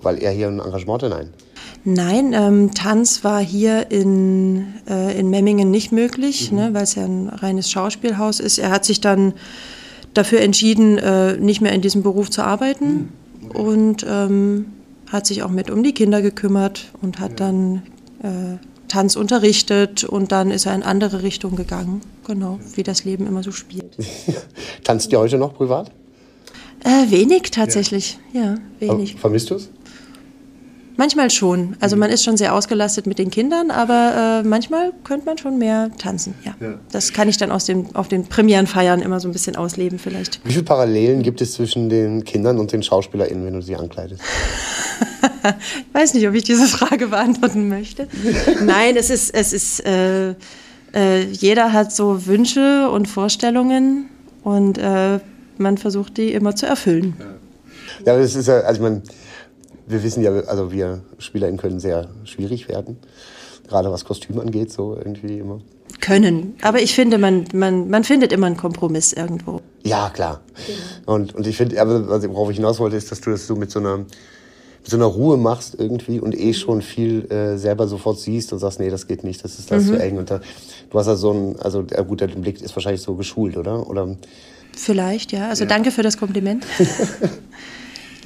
[0.00, 1.28] Weil er hier ein Engagement hatte?
[1.90, 2.34] Nein.
[2.34, 7.30] Ähm, Tanz war hier in, äh, in Memmingen nicht möglich, ne, weil es ja ein
[7.30, 8.58] reines Schauspielhaus ist.
[8.58, 9.32] Er hat sich dann
[10.12, 13.08] dafür entschieden, äh, nicht mehr in diesem Beruf zu arbeiten
[13.54, 14.66] und ähm,
[15.10, 17.82] hat sich auch mit um die Kinder gekümmert und hat dann
[18.22, 22.02] äh, Tanz unterrichtet und dann ist er in andere Richtungen gegangen.
[22.26, 23.96] Genau, wie das Leben immer so spielt.
[24.84, 25.90] Tanzt ihr heute noch privat?
[26.84, 29.16] Äh, wenig tatsächlich, ja, wenig.
[29.16, 29.70] Vermisst du es?
[30.98, 31.76] Manchmal schon.
[31.78, 35.56] Also man ist schon sehr ausgelastet mit den Kindern, aber äh, manchmal könnte man schon
[35.56, 36.34] mehr tanzen.
[36.44, 36.56] Ja.
[36.90, 40.40] Das kann ich dann aus dem, auf den Premierenfeiern immer so ein bisschen ausleben vielleicht.
[40.44, 44.20] Wie viele Parallelen gibt es zwischen den Kindern und den SchauspielerInnen, wenn du sie ankleidest?
[45.22, 48.08] Ich weiß nicht, ob ich diese Frage beantworten möchte.
[48.64, 50.30] Nein, es ist, es ist, äh,
[50.92, 54.08] äh, jeder hat so Wünsche und Vorstellungen
[54.42, 55.20] und äh,
[55.58, 57.14] man versucht die immer zu erfüllen.
[58.04, 59.02] Ja, aber das ist ja, also meine,
[59.88, 62.96] wir wissen ja, also wir SpielerInnen können sehr schwierig werden.
[63.68, 65.60] Gerade was Kostüm angeht, so irgendwie immer.
[66.00, 66.54] Können.
[66.62, 69.60] Aber ich finde, man, man, man findet immer einen Kompromiss irgendwo.
[69.84, 70.40] Ja, klar.
[71.06, 73.56] Und, und ich finde, aber was- worauf ich hinaus wollte, ist, dass du das so
[73.56, 74.06] mit so einer, mit
[74.84, 78.80] so einer Ruhe machst irgendwie und eh schon viel äh, selber sofort siehst und sagst,
[78.80, 80.18] nee, das geht nicht, das ist das zu eng.
[80.18, 80.40] Und da,
[80.90, 83.86] du hast ja so ein, also ja, gut, der Blick ist wahrscheinlich so geschult, oder?
[83.88, 84.16] Oder
[84.76, 85.48] Vielleicht, ja.
[85.48, 86.64] Also danke für das Kompliment.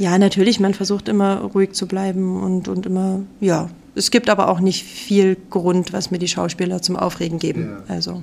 [0.02, 3.70] ja, natürlich, man versucht immer ruhig zu bleiben und, und immer, ja.
[3.94, 7.76] Es gibt aber auch nicht viel Grund, was mir die Schauspieler zum Aufregen geben.
[7.86, 8.20] Also,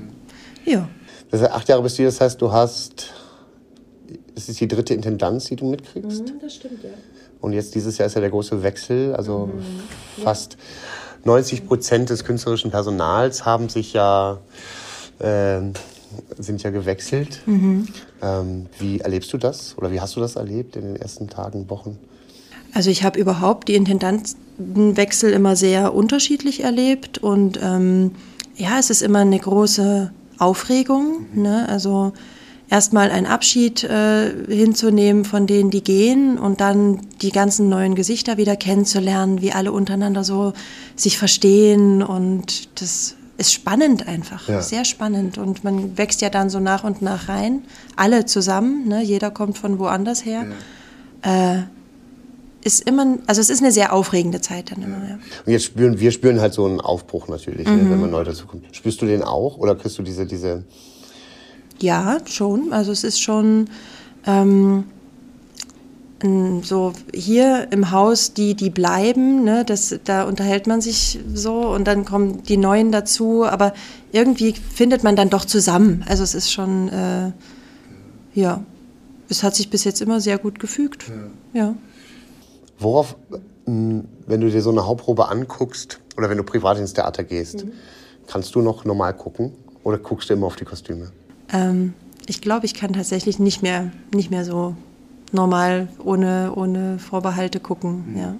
[0.66, 0.90] ja.
[1.32, 3.14] das heißt, acht Jahre bist du, hier, das heißt, du hast,
[4.36, 6.34] es ist die dritte Intendanz, die du mitkriegst.
[6.42, 6.90] Das stimmt, ja.
[7.40, 9.16] Und jetzt dieses Jahr ist ja der große Wechsel.
[9.16, 9.50] Also
[10.22, 10.58] fast
[11.24, 14.40] 90 Prozent des künstlerischen Personals haben sich ja,
[15.22, 15.72] ähm,
[16.38, 17.40] sind ja gewechselt.
[18.22, 19.78] Ähm, wie erlebst du das?
[19.78, 21.98] Oder wie hast du das erlebt in den ersten Tagen, Wochen?
[22.74, 28.12] Also ich habe überhaupt die Intendantenwechsel immer sehr unterschiedlich erlebt und ähm,
[28.56, 31.26] ja, es ist immer eine große Aufregung.
[31.34, 31.68] Ne?
[31.68, 32.14] Also
[32.70, 38.38] erstmal einen Abschied äh, hinzunehmen von denen, die gehen und dann die ganzen neuen Gesichter
[38.38, 40.54] wieder kennenzulernen, wie alle untereinander so
[40.96, 44.62] sich verstehen und das ist spannend einfach, Ja.
[44.62, 47.64] sehr spannend und man wächst ja dann so nach und nach rein,
[47.96, 49.02] alle zusammen, ne?
[49.02, 50.46] jeder kommt von woanders her.
[51.22, 51.64] Äh,
[52.62, 54.98] ist immer, also es ist eine sehr aufregende Zeit dann immer.
[55.08, 55.16] Ja.
[55.46, 58.46] Und jetzt spüren wir spüren halt so einen Aufbruch natürlich, ne, wenn man neu dazu
[58.48, 58.66] kommt.
[58.76, 60.64] Spürst du den auch oder kriegst du diese diese
[61.80, 62.74] Ja, schon.
[62.74, 63.70] Also es ist schon
[64.28, 64.84] ähm,
[66.64, 71.86] so hier im Haus, die, die bleiben, ne, das, da unterhält man sich so und
[71.86, 73.74] dann kommen die Neuen dazu, aber
[74.12, 76.04] irgendwie findet man dann doch zusammen.
[76.08, 77.32] Also es ist schon, äh,
[78.34, 78.64] ja,
[79.30, 81.06] es hat sich bis jetzt immer sehr gut gefügt.
[81.54, 81.76] Ja.
[82.80, 83.16] Worauf,
[83.66, 87.66] mh, wenn du dir so eine Hauptprobe anguckst oder wenn du privat ins Theater gehst,
[88.28, 89.54] kannst du noch normal gucken
[89.84, 91.12] oder guckst du immer auf die Kostüme?
[91.54, 91.94] Ähm,
[92.28, 94.76] ich glaube, ich kann tatsächlich nicht mehr, nicht mehr so
[95.32, 98.16] normal ohne, ohne Vorbehalte gucken.
[98.18, 98.36] Ja.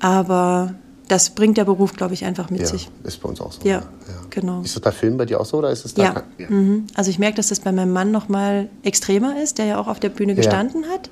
[0.00, 0.74] Aber
[1.08, 2.88] das bringt der Beruf, glaube ich, einfach mit Ja, sich.
[3.04, 3.66] ist bei uns auch so.
[3.68, 3.82] Ja,
[4.30, 4.62] genau.
[4.62, 6.02] Ist das bei Filmen bei dir auch so oder ist es da?
[6.04, 6.10] Ja.
[6.12, 6.86] kein- Mhm.
[6.94, 9.88] Also ich merke, dass das bei meinem Mann noch mal extremer ist, der ja auch
[9.88, 11.10] auf der Bühne gestanden hat.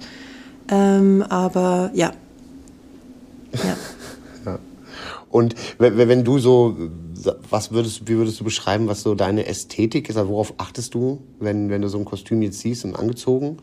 [0.70, 2.12] Ähm, aber ja.
[3.52, 4.58] ja.
[5.30, 6.74] Und wenn, wenn du so,
[7.50, 10.16] was würdest, wie würdest du beschreiben, was so deine Ästhetik ist?
[10.16, 13.58] Also worauf achtest du, wenn, wenn du so ein Kostüm jetzt siehst und angezogen?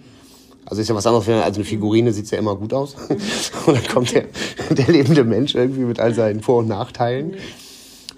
[0.66, 2.95] Also ist ja was anderes, als eine Figurine sieht's ja immer gut aus.
[3.66, 4.26] Und dann kommt der,
[4.72, 7.36] der lebende Mensch irgendwie mit all seinen Vor- und Nachteilen.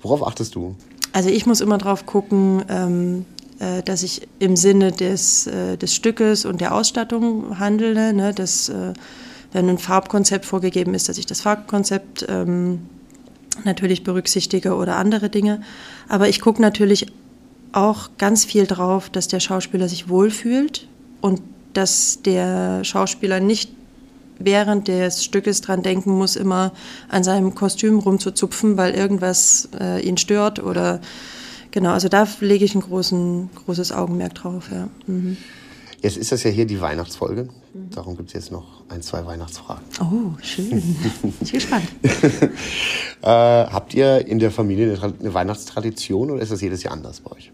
[0.01, 0.75] Worauf achtest du?
[1.11, 3.25] Also ich muss immer drauf gucken, ähm,
[3.59, 8.13] äh, dass ich im Sinne des, äh, des Stückes und der Ausstattung handle.
[8.13, 8.33] Ne?
[8.33, 8.93] Dass, äh,
[9.51, 12.81] wenn ein Farbkonzept vorgegeben ist, dass ich das Farbkonzept ähm,
[13.65, 15.61] natürlich berücksichtige oder andere Dinge.
[16.07, 17.07] Aber ich gucke natürlich
[17.73, 20.87] auch ganz viel drauf, dass der Schauspieler sich wohlfühlt
[21.21, 21.41] und
[21.73, 23.71] dass der Schauspieler nicht
[24.39, 26.71] während des Stückes dran denken muss, immer
[27.09, 31.01] an seinem Kostüm rumzuzupfen, weil irgendwas äh, ihn stört oder
[31.71, 34.89] genau, also da lege ich ein großen, großes Augenmerk drauf, ja.
[35.07, 35.37] Mhm.
[36.01, 37.49] Jetzt ist das ja hier die Weihnachtsfolge.
[37.89, 39.83] Darum gibt's jetzt noch ein, zwei Weihnachtsfragen.
[39.99, 40.69] Oh, schön.
[41.21, 41.87] Bin ich gespannt.
[43.23, 47.21] Äh, habt ihr in der Familie eine, eine Weihnachtstradition oder ist das jedes Jahr anders
[47.21, 47.51] bei euch?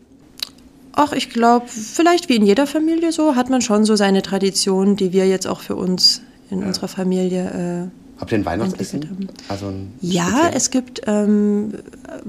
[0.93, 4.95] Ach, ich glaube, vielleicht wie in jeder Familie so, hat man schon so seine Tradition,
[4.95, 6.21] die wir jetzt auch für uns
[6.51, 9.27] in unserer Familie äh, Habt ihr ein Weihnachtsessen?
[9.49, 10.55] Also ein Ja, spezielles?
[10.55, 11.73] es gibt ähm,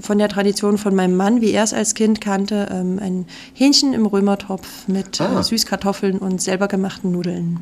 [0.01, 3.93] von der Tradition von meinem Mann, wie er es als Kind kannte, ähm, ein Hähnchen
[3.93, 5.41] im Römertopf mit Ah.
[5.41, 7.59] äh, Süßkartoffeln und selber gemachten Nudeln.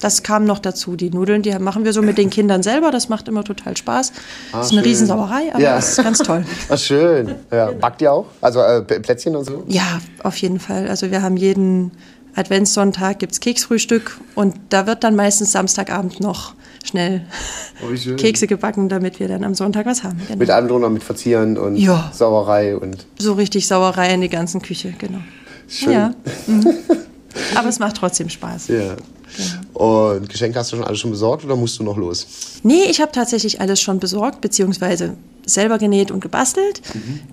[0.00, 0.96] Das kam noch dazu.
[0.96, 2.90] Die Nudeln, die machen wir so mit den Kindern selber.
[2.90, 4.12] Das macht immer total Spaß.
[4.52, 4.88] Ah, das ist eine schön.
[4.90, 5.76] Riesensauerei, aber Ja.
[5.76, 6.44] das ist ganz toll.
[6.68, 7.34] Ach, schön.
[7.50, 7.70] Ja.
[7.72, 8.26] Backt ihr auch?
[8.40, 9.64] Also äh, Plätzchen und so?
[9.68, 10.88] Ja, auf jeden Fall.
[10.88, 11.92] Also wir haben jeden
[12.34, 17.22] Adventssonntag gibt's Keksfrühstück und da wird dann meistens Samstagabend noch schnell
[17.82, 18.14] Oh.
[18.16, 20.18] Kekse gebacken, damit wir dann am Sonntag was haben.
[20.26, 20.38] Genau.
[20.38, 22.10] Mit allem drunter, mit Verzieren und Ja.
[22.14, 25.18] Sauerei und So richtig Sauerei in die ganzen Küche, genau.
[25.68, 25.92] schön.
[25.92, 26.14] Ja.
[26.46, 26.66] Mhm.
[27.54, 28.68] Aber es macht trotzdem Spaß.
[28.68, 28.96] Ja.
[29.74, 32.26] Und Geschenke hast du schon alles schon besorgt oder musst du noch los?
[32.62, 35.14] Nee, ich habe tatsächlich alles schon besorgt, beziehungsweise
[35.44, 36.80] selber genäht und gebastelt.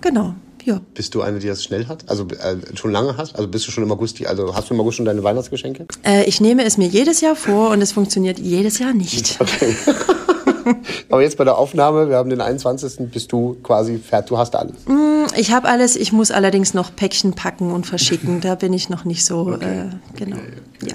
[0.00, 0.34] Genau,
[0.64, 0.80] ja.
[0.94, 2.08] Bist du eine, die das schnell hat?
[2.08, 3.34] Also äh, schon lange hast?
[3.36, 5.86] Also bist du schon im August, die- also hast du im August schon deine Weihnachtsgeschenke?
[6.04, 9.38] Äh, ich nehme es mir jedes Jahr vor und es funktioniert jedes Jahr nicht.
[11.10, 13.10] Aber jetzt bei der Aufnahme, wir haben den 21.
[13.10, 14.76] bist du quasi fertig, du hast alles.
[15.36, 18.40] Ich habe alles, ich muss allerdings noch Päckchen packen und verschicken.
[18.44, 19.86] Da bin ich noch nicht so, äh,
[20.16, 20.36] genau.
[20.82, 20.94] Ja.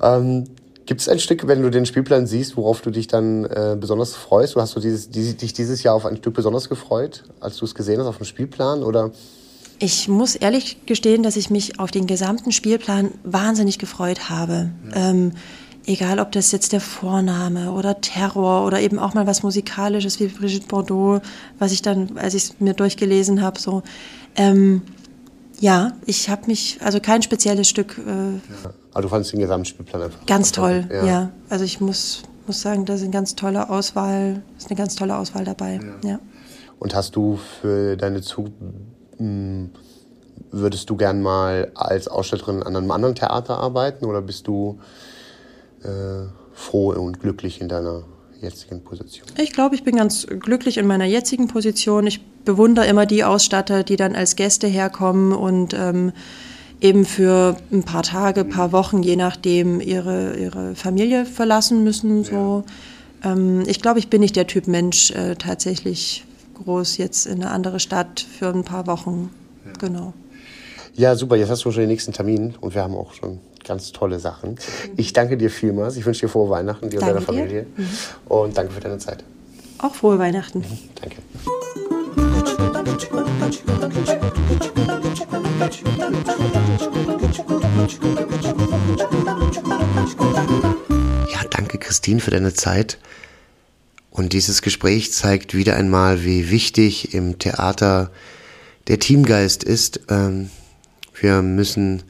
[0.00, 0.44] Ähm,
[0.88, 4.14] Gibt es ein Stück, wenn du den Spielplan siehst, worauf du dich dann äh, besonders
[4.14, 4.54] freust?
[4.54, 7.66] Du hast du dieses, die, dich dieses Jahr auf ein Stück besonders gefreut, als du
[7.66, 8.82] es gesehen hast auf dem Spielplan?
[8.82, 9.10] Oder
[9.80, 14.70] Ich muss ehrlich gestehen, dass ich mich auf den gesamten Spielplan wahnsinnig gefreut habe.
[14.94, 15.32] Ähm,
[15.84, 20.28] egal, ob das jetzt der Vorname oder Terror oder eben auch mal was Musikalisches wie
[20.28, 21.20] Brigitte Bardot,
[21.58, 23.82] was ich dann, als ich es mir durchgelesen habe, so.
[24.36, 24.80] Ähm,
[25.60, 28.40] ja, ich habe mich, also kein spezielles Stück, äh,
[28.92, 31.04] aber du fandest den Gesamtspielplan einfach ganz toll, Ja.
[31.04, 31.30] ja.
[31.48, 35.16] Also ich muss, muss sagen, da ist eine ganz tolle Auswahl, ist eine ganz tolle
[35.16, 35.80] Auswahl dabei.
[36.04, 36.18] ja.
[36.78, 38.54] Und hast du für deine Zukunft,
[40.52, 44.78] würdest du gern mal als Ausstatterin an einem anderen Theater arbeiten oder bist du
[45.82, 48.04] äh, froh und glücklich in deiner
[48.40, 49.26] jetzigen Position?
[49.38, 52.06] Ich glaube, ich bin ganz glücklich in meiner jetzigen Position.
[52.06, 56.12] Ich bewundere immer die Ausstatter, die dann als Gäste herkommen und ähm,
[56.80, 62.24] eben für ein paar Tage, ein paar Wochen, je nachdem, ihre, ihre Familie verlassen müssen.
[62.24, 62.64] So.
[63.24, 66.24] Ähm, ich glaube, ich bin nicht der Typ Mensch, äh, tatsächlich
[66.54, 69.30] groß jetzt in eine andere Stadt für ein paar Wochen.
[69.78, 70.12] Genau.
[70.94, 71.36] Ja, super.
[71.36, 74.56] Jetzt hast du schon den nächsten Termin und wir haben auch schon ganz tolle Sachen.
[74.96, 75.96] Ich danke dir vielmals.
[75.96, 77.26] Ich wünsche dir frohe Weihnachten, dir und deiner Danke.
[77.26, 77.66] Familie.
[78.26, 79.22] Und danke für deine Zeit.
[79.78, 80.64] Auch frohe Weihnachten.
[81.00, 81.16] Danke.
[91.30, 92.98] Ja, danke Christine für deine Zeit.
[94.10, 98.10] Und dieses Gespräch zeigt wieder einmal, wie wichtig im Theater
[98.88, 100.00] der Teamgeist ist.
[100.08, 100.50] Ähm,
[101.20, 102.02] wir müssen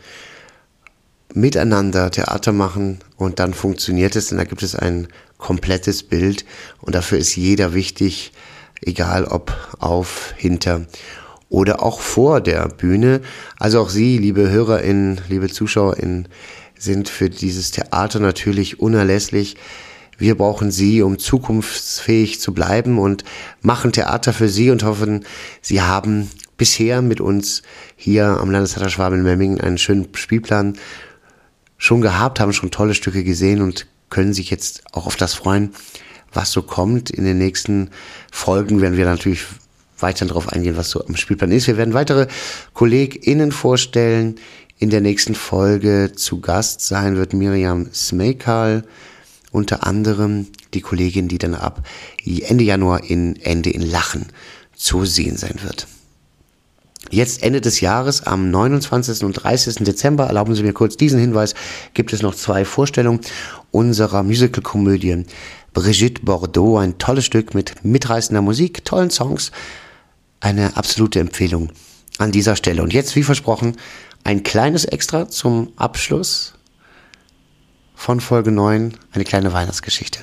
[1.34, 6.44] miteinander Theater machen und dann funktioniert es, denn da gibt es ein komplettes Bild
[6.80, 8.32] und dafür ist jeder wichtig,
[8.80, 10.86] egal ob auf, hinter
[11.48, 13.20] oder auch vor der Bühne.
[13.58, 16.28] Also auch Sie, liebe HörerInnen, liebe ZuschauerInnen,
[16.78, 19.56] sind für dieses Theater natürlich unerlässlich.
[20.18, 23.24] Wir brauchen Sie, um zukunftsfähig zu bleiben und
[23.62, 25.24] machen Theater für Sie und hoffen,
[25.62, 27.62] Sie haben bisher mit uns
[27.96, 30.76] hier am Landestheater Schwaben-Memmingen einen schönen Spielplan
[31.78, 35.70] schon gehabt, haben schon tolle Stücke gesehen und können sich jetzt auch auf das freuen,
[36.32, 37.10] was so kommt.
[37.10, 37.90] In den nächsten
[38.30, 39.46] Folgen werden wir natürlich
[39.98, 41.66] weiter darauf eingehen, was so am Spielplan ist.
[41.66, 42.26] Wir werden weitere
[42.74, 44.36] KollegInnen vorstellen.
[44.78, 48.84] In der nächsten Folge zu Gast sein wird Miriam Smekal,
[49.50, 51.86] unter anderem die Kollegin, die dann ab
[52.24, 54.26] Ende Januar in Ende in Lachen
[54.76, 55.88] zu sehen sein wird.
[57.10, 59.24] Jetzt Ende des Jahres, am 29.
[59.24, 59.76] und 30.
[59.84, 61.54] Dezember, erlauben Sie mir kurz diesen Hinweis,
[61.94, 63.20] gibt es noch zwei Vorstellungen
[63.70, 65.24] unserer Musical-Komödie
[65.72, 69.52] Brigitte Bordeaux, ein tolles Stück mit mitreißender Musik, tollen Songs,
[70.40, 71.70] eine absolute Empfehlung
[72.18, 72.82] an dieser Stelle.
[72.82, 73.76] Und jetzt, wie versprochen,
[74.24, 76.54] ein kleines Extra zum Abschluss
[77.94, 80.20] von Folge 9, eine kleine Weihnachtsgeschichte.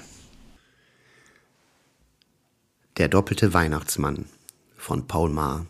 [2.98, 4.26] Der doppelte Weihnachtsmann
[4.78, 5.66] von Paul Maar.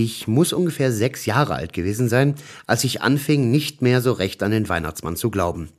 [0.00, 2.36] Ich muss ungefähr sechs Jahre alt gewesen sein,
[2.68, 5.70] als ich anfing, nicht mehr so recht an den Weihnachtsmann zu glauben.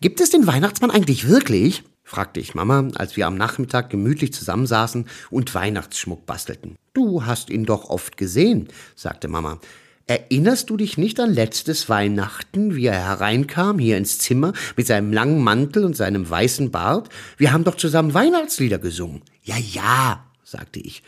[0.00, 1.84] Gibt es den Weihnachtsmann eigentlich wirklich?
[2.02, 6.74] fragte ich Mama, als wir am Nachmittag gemütlich zusammensaßen und Weihnachtsschmuck bastelten.
[6.92, 8.66] Du hast ihn doch oft gesehen,
[8.96, 9.60] sagte Mama.
[10.08, 15.12] Erinnerst du dich nicht an letztes Weihnachten, wie er hereinkam hier ins Zimmer mit seinem
[15.12, 17.10] langen Mantel und seinem weißen Bart?
[17.36, 19.22] Wir haben doch zusammen Weihnachtslieder gesungen.
[19.44, 21.04] Ja, ja, sagte ich.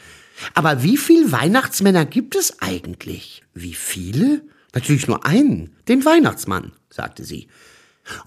[0.55, 3.43] Aber wie viele Weihnachtsmänner gibt es eigentlich?
[3.55, 4.43] Wie viele?
[4.75, 7.49] Natürlich nur einen, den Weihnachtsmann, sagte sie.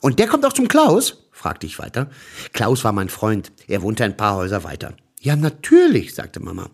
[0.02, 1.28] Und der kommt auch zum Klaus?
[1.32, 2.10] fragte ich weiter.
[2.54, 3.52] Klaus war mein Freund.
[3.68, 4.96] Er wohnte ein paar Häuser weiter.
[5.22, 6.70] Ja, natürlich, sagte Mama.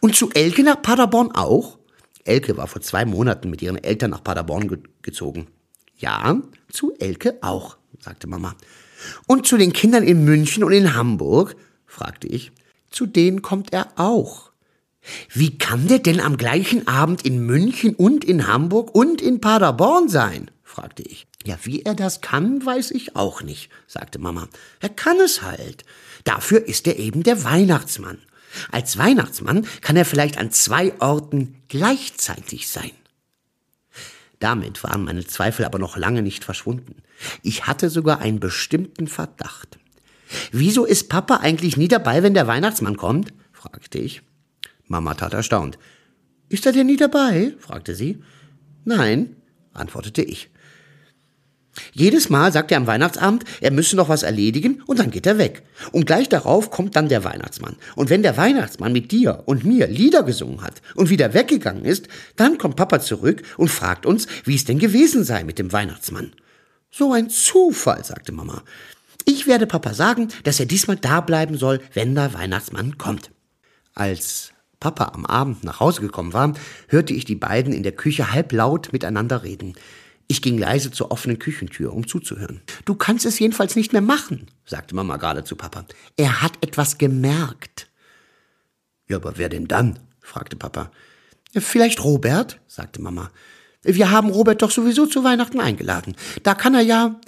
[0.00, 1.78] Und zu Elke nach Paderborn auch?
[2.24, 5.48] Elke war vor zwei Monaten mit ihren Eltern nach Paderborn ge gezogen.
[5.96, 6.40] Ja,
[6.70, 8.54] zu Elke auch, sagte Mama.
[9.26, 11.56] Und zu den Kindern in München und in Hamburg?
[11.86, 12.52] fragte ich.
[12.90, 14.49] Zu denen kommt er auch.
[15.32, 20.08] Wie kann der denn am gleichen Abend in München und in Hamburg und in Paderborn
[20.08, 20.50] sein?
[20.62, 21.26] fragte ich.
[21.44, 24.48] Ja, wie er das kann, weiß ich auch nicht, sagte Mama.
[24.80, 25.84] Er kann es halt.
[26.24, 28.18] Dafür ist er eben der Weihnachtsmann.
[28.70, 32.90] Als Weihnachtsmann kann er vielleicht an zwei Orten gleichzeitig sein.
[34.38, 37.02] Damit waren meine Zweifel aber noch lange nicht verschwunden.
[37.42, 39.78] Ich hatte sogar einen bestimmten Verdacht.
[40.52, 43.32] Wieso ist Papa eigentlich nie dabei, wenn der Weihnachtsmann kommt?
[43.52, 44.22] fragte ich.
[44.90, 45.78] Mama tat erstaunt.
[46.48, 47.54] Ist er denn nie dabei?
[47.60, 48.22] fragte sie.
[48.84, 49.36] Nein,
[49.72, 50.50] antwortete ich.
[51.92, 55.38] Jedes Mal sagt er am Weihnachtsabend, er müsse noch was erledigen und dann geht er
[55.38, 55.62] weg.
[55.92, 57.76] Und gleich darauf kommt dann der Weihnachtsmann.
[57.94, 62.08] Und wenn der Weihnachtsmann mit dir und mir Lieder gesungen hat und wieder weggegangen ist,
[62.34, 66.32] dann kommt Papa zurück und fragt uns, wie es denn gewesen sei mit dem Weihnachtsmann.
[66.90, 68.64] So ein Zufall, sagte Mama.
[69.24, 73.30] Ich werde Papa sagen, dass er diesmal da bleiben soll, wenn der Weihnachtsmann kommt.
[73.94, 76.54] Als Papa am Abend nach Hause gekommen war,
[76.88, 79.74] hörte ich die beiden in der Küche halblaut miteinander reden.
[80.26, 82.62] Ich ging leise zur offenen Küchentür, um zuzuhören.
[82.84, 85.84] Du kannst es jedenfalls nicht mehr machen, sagte Mama gerade zu Papa.
[86.16, 87.88] Er hat etwas gemerkt.
[89.08, 89.98] Ja, aber wer denn dann?
[90.20, 90.90] fragte Papa.
[91.52, 93.30] Vielleicht Robert, sagte Mama.
[93.82, 96.14] Wir haben Robert doch sowieso zu Weihnachten eingeladen.
[96.42, 97.20] Da kann er ja.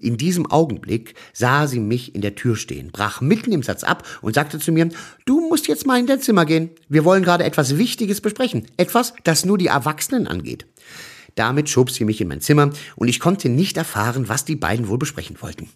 [0.00, 4.06] In diesem Augenblick sah sie mich in der Tür stehen, brach mitten im Satz ab
[4.22, 4.88] und sagte zu mir,
[5.24, 6.70] du musst jetzt mal in dein Zimmer gehen.
[6.88, 8.66] Wir wollen gerade etwas Wichtiges besprechen.
[8.76, 10.66] Etwas, das nur die Erwachsenen angeht.
[11.34, 14.88] Damit schob sie mich in mein Zimmer und ich konnte nicht erfahren, was die beiden
[14.88, 15.68] wohl besprechen wollten.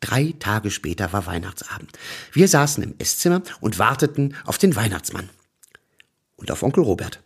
[0.00, 1.92] Drei Tage später war Weihnachtsabend.
[2.32, 5.28] Wir saßen im Esszimmer und warteten auf den Weihnachtsmann.
[6.36, 7.22] Und auf Onkel Robert.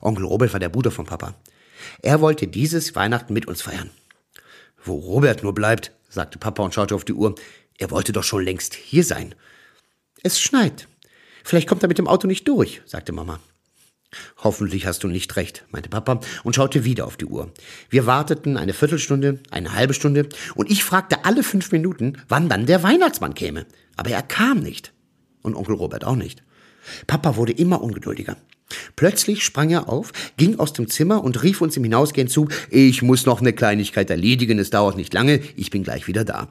[0.00, 1.34] Onkel Robert war der Bruder von Papa.
[2.02, 3.90] Er wollte dieses Weihnachten mit uns feiern.
[4.84, 7.34] Wo Robert nur bleibt, sagte Papa und schaute auf die Uhr.
[7.78, 9.34] Er wollte doch schon längst hier sein.
[10.22, 10.88] Es schneit.
[11.42, 13.40] Vielleicht kommt er mit dem Auto nicht durch, sagte Mama.
[14.38, 17.50] Hoffentlich hast du nicht recht, meinte Papa und schaute wieder auf die Uhr.
[17.90, 22.66] Wir warteten eine Viertelstunde, eine halbe Stunde und ich fragte alle fünf Minuten, wann dann
[22.66, 23.66] der Weihnachtsmann käme.
[23.96, 24.92] Aber er kam nicht.
[25.42, 26.42] Und Onkel Robert auch nicht.
[27.06, 28.36] Papa wurde immer ungeduldiger.
[28.96, 33.02] Plötzlich sprang er auf, ging aus dem Zimmer und rief uns im Hinausgehen zu, ich
[33.02, 36.48] muss noch eine Kleinigkeit erledigen, es dauert nicht lange, ich bin gleich wieder da.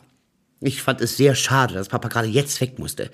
[0.62, 3.10] Ich fand es sehr schade, dass Papa gerade jetzt weg musste.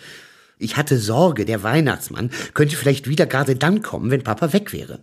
[0.59, 5.01] Ich hatte Sorge, der Weihnachtsmann könnte vielleicht wieder gerade dann kommen, wenn Papa weg wäre.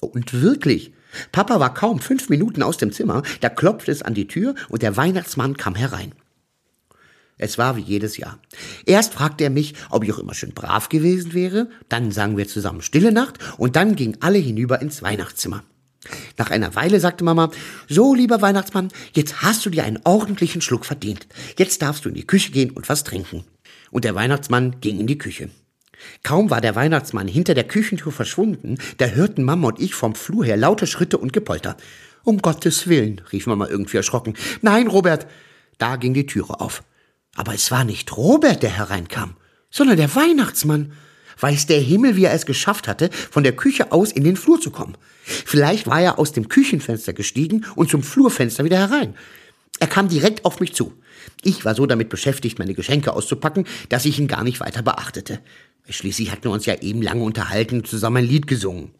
[0.00, 0.92] Und wirklich,
[1.32, 4.82] Papa war kaum fünf Minuten aus dem Zimmer, da klopfte es an die Tür und
[4.82, 6.12] der Weihnachtsmann kam herein.
[7.38, 8.38] Es war wie jedes Jahr.
[8.84, 12.48] Erst fragte er mich, ob ich auch immer schön brav gewesen wäre, dann sangen wir
[12.48, 15.62] zusammen Stille Nacht und dann gingen alle hinüber ins Weihnachtszimmer.
[16.36, 17.50] Nach einer Weile sagte Mama,
[17.88, 21.26] so lieber Weihnachtsmann, jetzt hast du dir einen ordentlichen Schluck verdient.
[21.58, 23.44] Jetzt darfst du in die Küche gehen und was trinken
[23.90, 25.50] und der Weihnachtsmann ging in die Küche.
[26.22, 30.44] Kaum war der Weihnachtsmann hinter der Küchentür verschwunden, da hörten Mama und ich vom Flur
[30.44, 31.76] her laute Schritte und Gepolter.
[32.24, 34.34] Um Gottes Willen, rief Mama irgendwie erschrocken.
[34.62, 35.26] Nein, Robert.
[35.78, 36.82] Da ging die Türe auf.
[37.38, 39.36] Aber es war nicht Robert, der hereinkam,
[39.70, 40.92] sondern der Weihnachtsmann.
[41.38, 44.60] Weiß der Himmel, wie er es geschafft hatte, von der Küche aus in den Flur
[44.60, 44.96] zu kommen.
[45.22, 49.14] Vielleicht war er aus dem Küchenfenster gestiegen und zum Flurfenster wieder herein.
[49.78, 50.92] Er kam direkt auf mich zu.
[51.44, 55.38] Ich war so damit beschäftigt, meine Geschenke auszupacken, dass ich ihn gar nicht weiter beachtete.
[55.88, 58.90] Schließlich hatten wir uns ja eben lange unterhalten und zusammen ein Lied gesungen.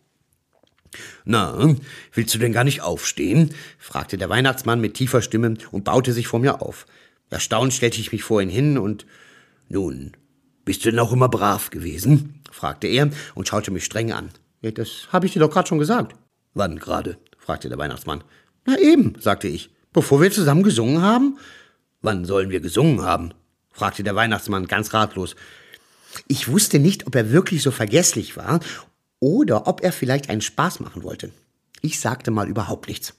[1.24, 1.74] Na,
[2.12, 3.52] willst du denn gar nicht aufstehen?
[3.78, 6.86] fragte der Weihnachtsmann mit tiefer Stimme und baute sich vor mir auf.
[7.30, 9.06] Erstaunt stellte ich mich vor ihn hin und
[9.68, 10.12] nun,
[10.64, 12.42] bist du denn auch immer brav gewesen?
[12.50, 14.30] fragte er und schaute mich streng an.
[14.62, 16.14] Das habe ich dir doch gerade schon gesagt.
[16.54, 17.18] Wann gerade?
[17.38, 18.24] fragte der Weihnachtsmann.
[18.64, 21.38] Na eben, sagte ich, bevor wir zusammen gesungen haben.
[22.02, 23.32] Wann sollen wir gesungen haben?
[23.70, 25.36] fragte der Weihnachtsmann ganz ratlos.
[26.26, 28.60] Ich wusste nicht, ob er wirklich so vergesslich war
[29.20, 31.30] oder ob er vielleicht einen Spaß machen wollte.
[31.80, 33.14] Ich sagte mal überhaupt nichts.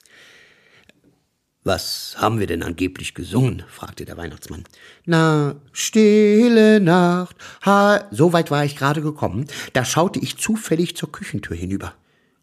[1.69, 3.61] Was haben wir denn angeblich gesungen?
[3.69, 4.63] fragte der Weihnachtsmann.
[5.05, 7.35] Na, stille Nacht.
[7.63, 11.93] Ha, so weit war ich gerade gekommen, da schaute ich zufällig zur Küchentür hinüber.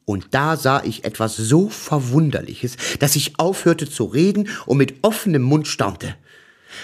[0.04, 5.42] Und da sah ich etwas so Verwunderliches, dass ich aufhörte zu reden und mit offenem
[5.42, 6.14] Mund staunte.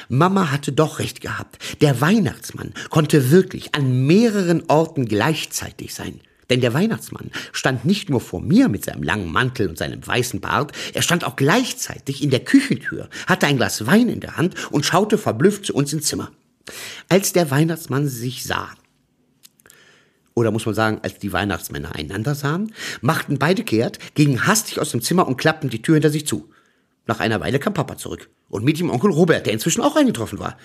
[0.09, 1.59] Mama hatte doch recht gehabt.
[1.81, 6.19] Der Weihnachtsmann konnte wirklich an mehreren Orten gleichzeitig sein.
[6.51, 10.41] Denn der Weihnachtsmann stand nicht nur vor mir mit seinem langen Mantel und seinem weißen
[10.41, 14.55] Bart, er stand auch gleichzeitig in der Küchentür, hatte ein Glas Wein in der Hand
[14.71, 16.33] und schaute verblüfft zu uns ins Zimmer.
[17.09, 18.71] Als der Weihnachtsmann sich sah,
[20.35, 24.91] oder muss man sagen, als die Weihnachtsmänner einander sahen, machten beide kehrt, gingen hastig aus
[24.91, 26.51] dem Zimmer und klappten die Tür hinter sich zu.
[27.07, 28.31] Nach einer Weile kam Papa zurück.
[28.49, 30.57] Und mit ihm Onkel Robert, der inzwischen auch eingetroffen war.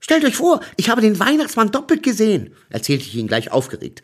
[0.00, 4.02] Stellt euch vor, ich habe den Weihnachtsmann doppelt gesehen, erzählte ich ihnen gleich aufgeregt.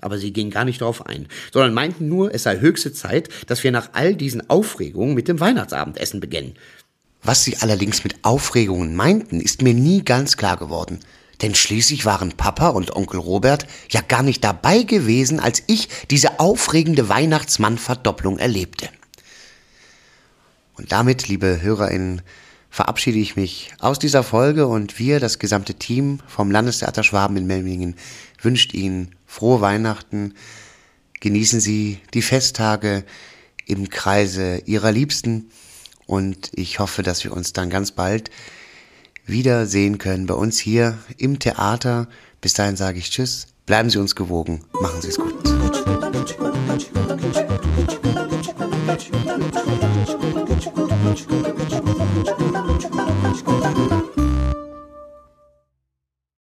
[0.00, 3.64] Aber sie gingen gar nicht darauf ein, sondern meinten nur, es sei höchste Zeit, dass
[3.64, 6.54] wir nach all diesen Aufregungen mit dem Weihnachtsabendessen beginnen.
[7.22, 11.00] Was sie allerdings mit Aufregungen meinten, ist mir nie ganz klar geworden.
[11.42, 16.38] Denn schließlich waren Papa und Onkel Robert ja gar nicht dabei gewesen, als ich diese
[16.38, 18.88] aufregende Weihnachtsmann-Verdopplung erlebte.
[20.76, 22.22] Und damit, liebe HörerInnen,
[22.70, 27.46] verabschiede ich mich aus dieser Folge und wir, das gesamte Team vom Landestheater Schwaben in
[27.46, 27.96] Memmingen,
[28.40, 30.34] wünscht Ihnen frohe Weihnachten,
[31.20, 33.04] genießen Sie die Festtage
[33.64, 35.50] im Kreise Ihrer Liebsten.
[36.06, 38.30] Und ich hoffe, dass wir uns dann ganz bald
[39.26, 42.08] wieder sehen können bei uns hier im Theater.
[42.40, 45.36] Bis dahin sage ich Tschüss, bleiben Sie uns gewogen, machen Sie es gut.
[51.04, 51.79] Musik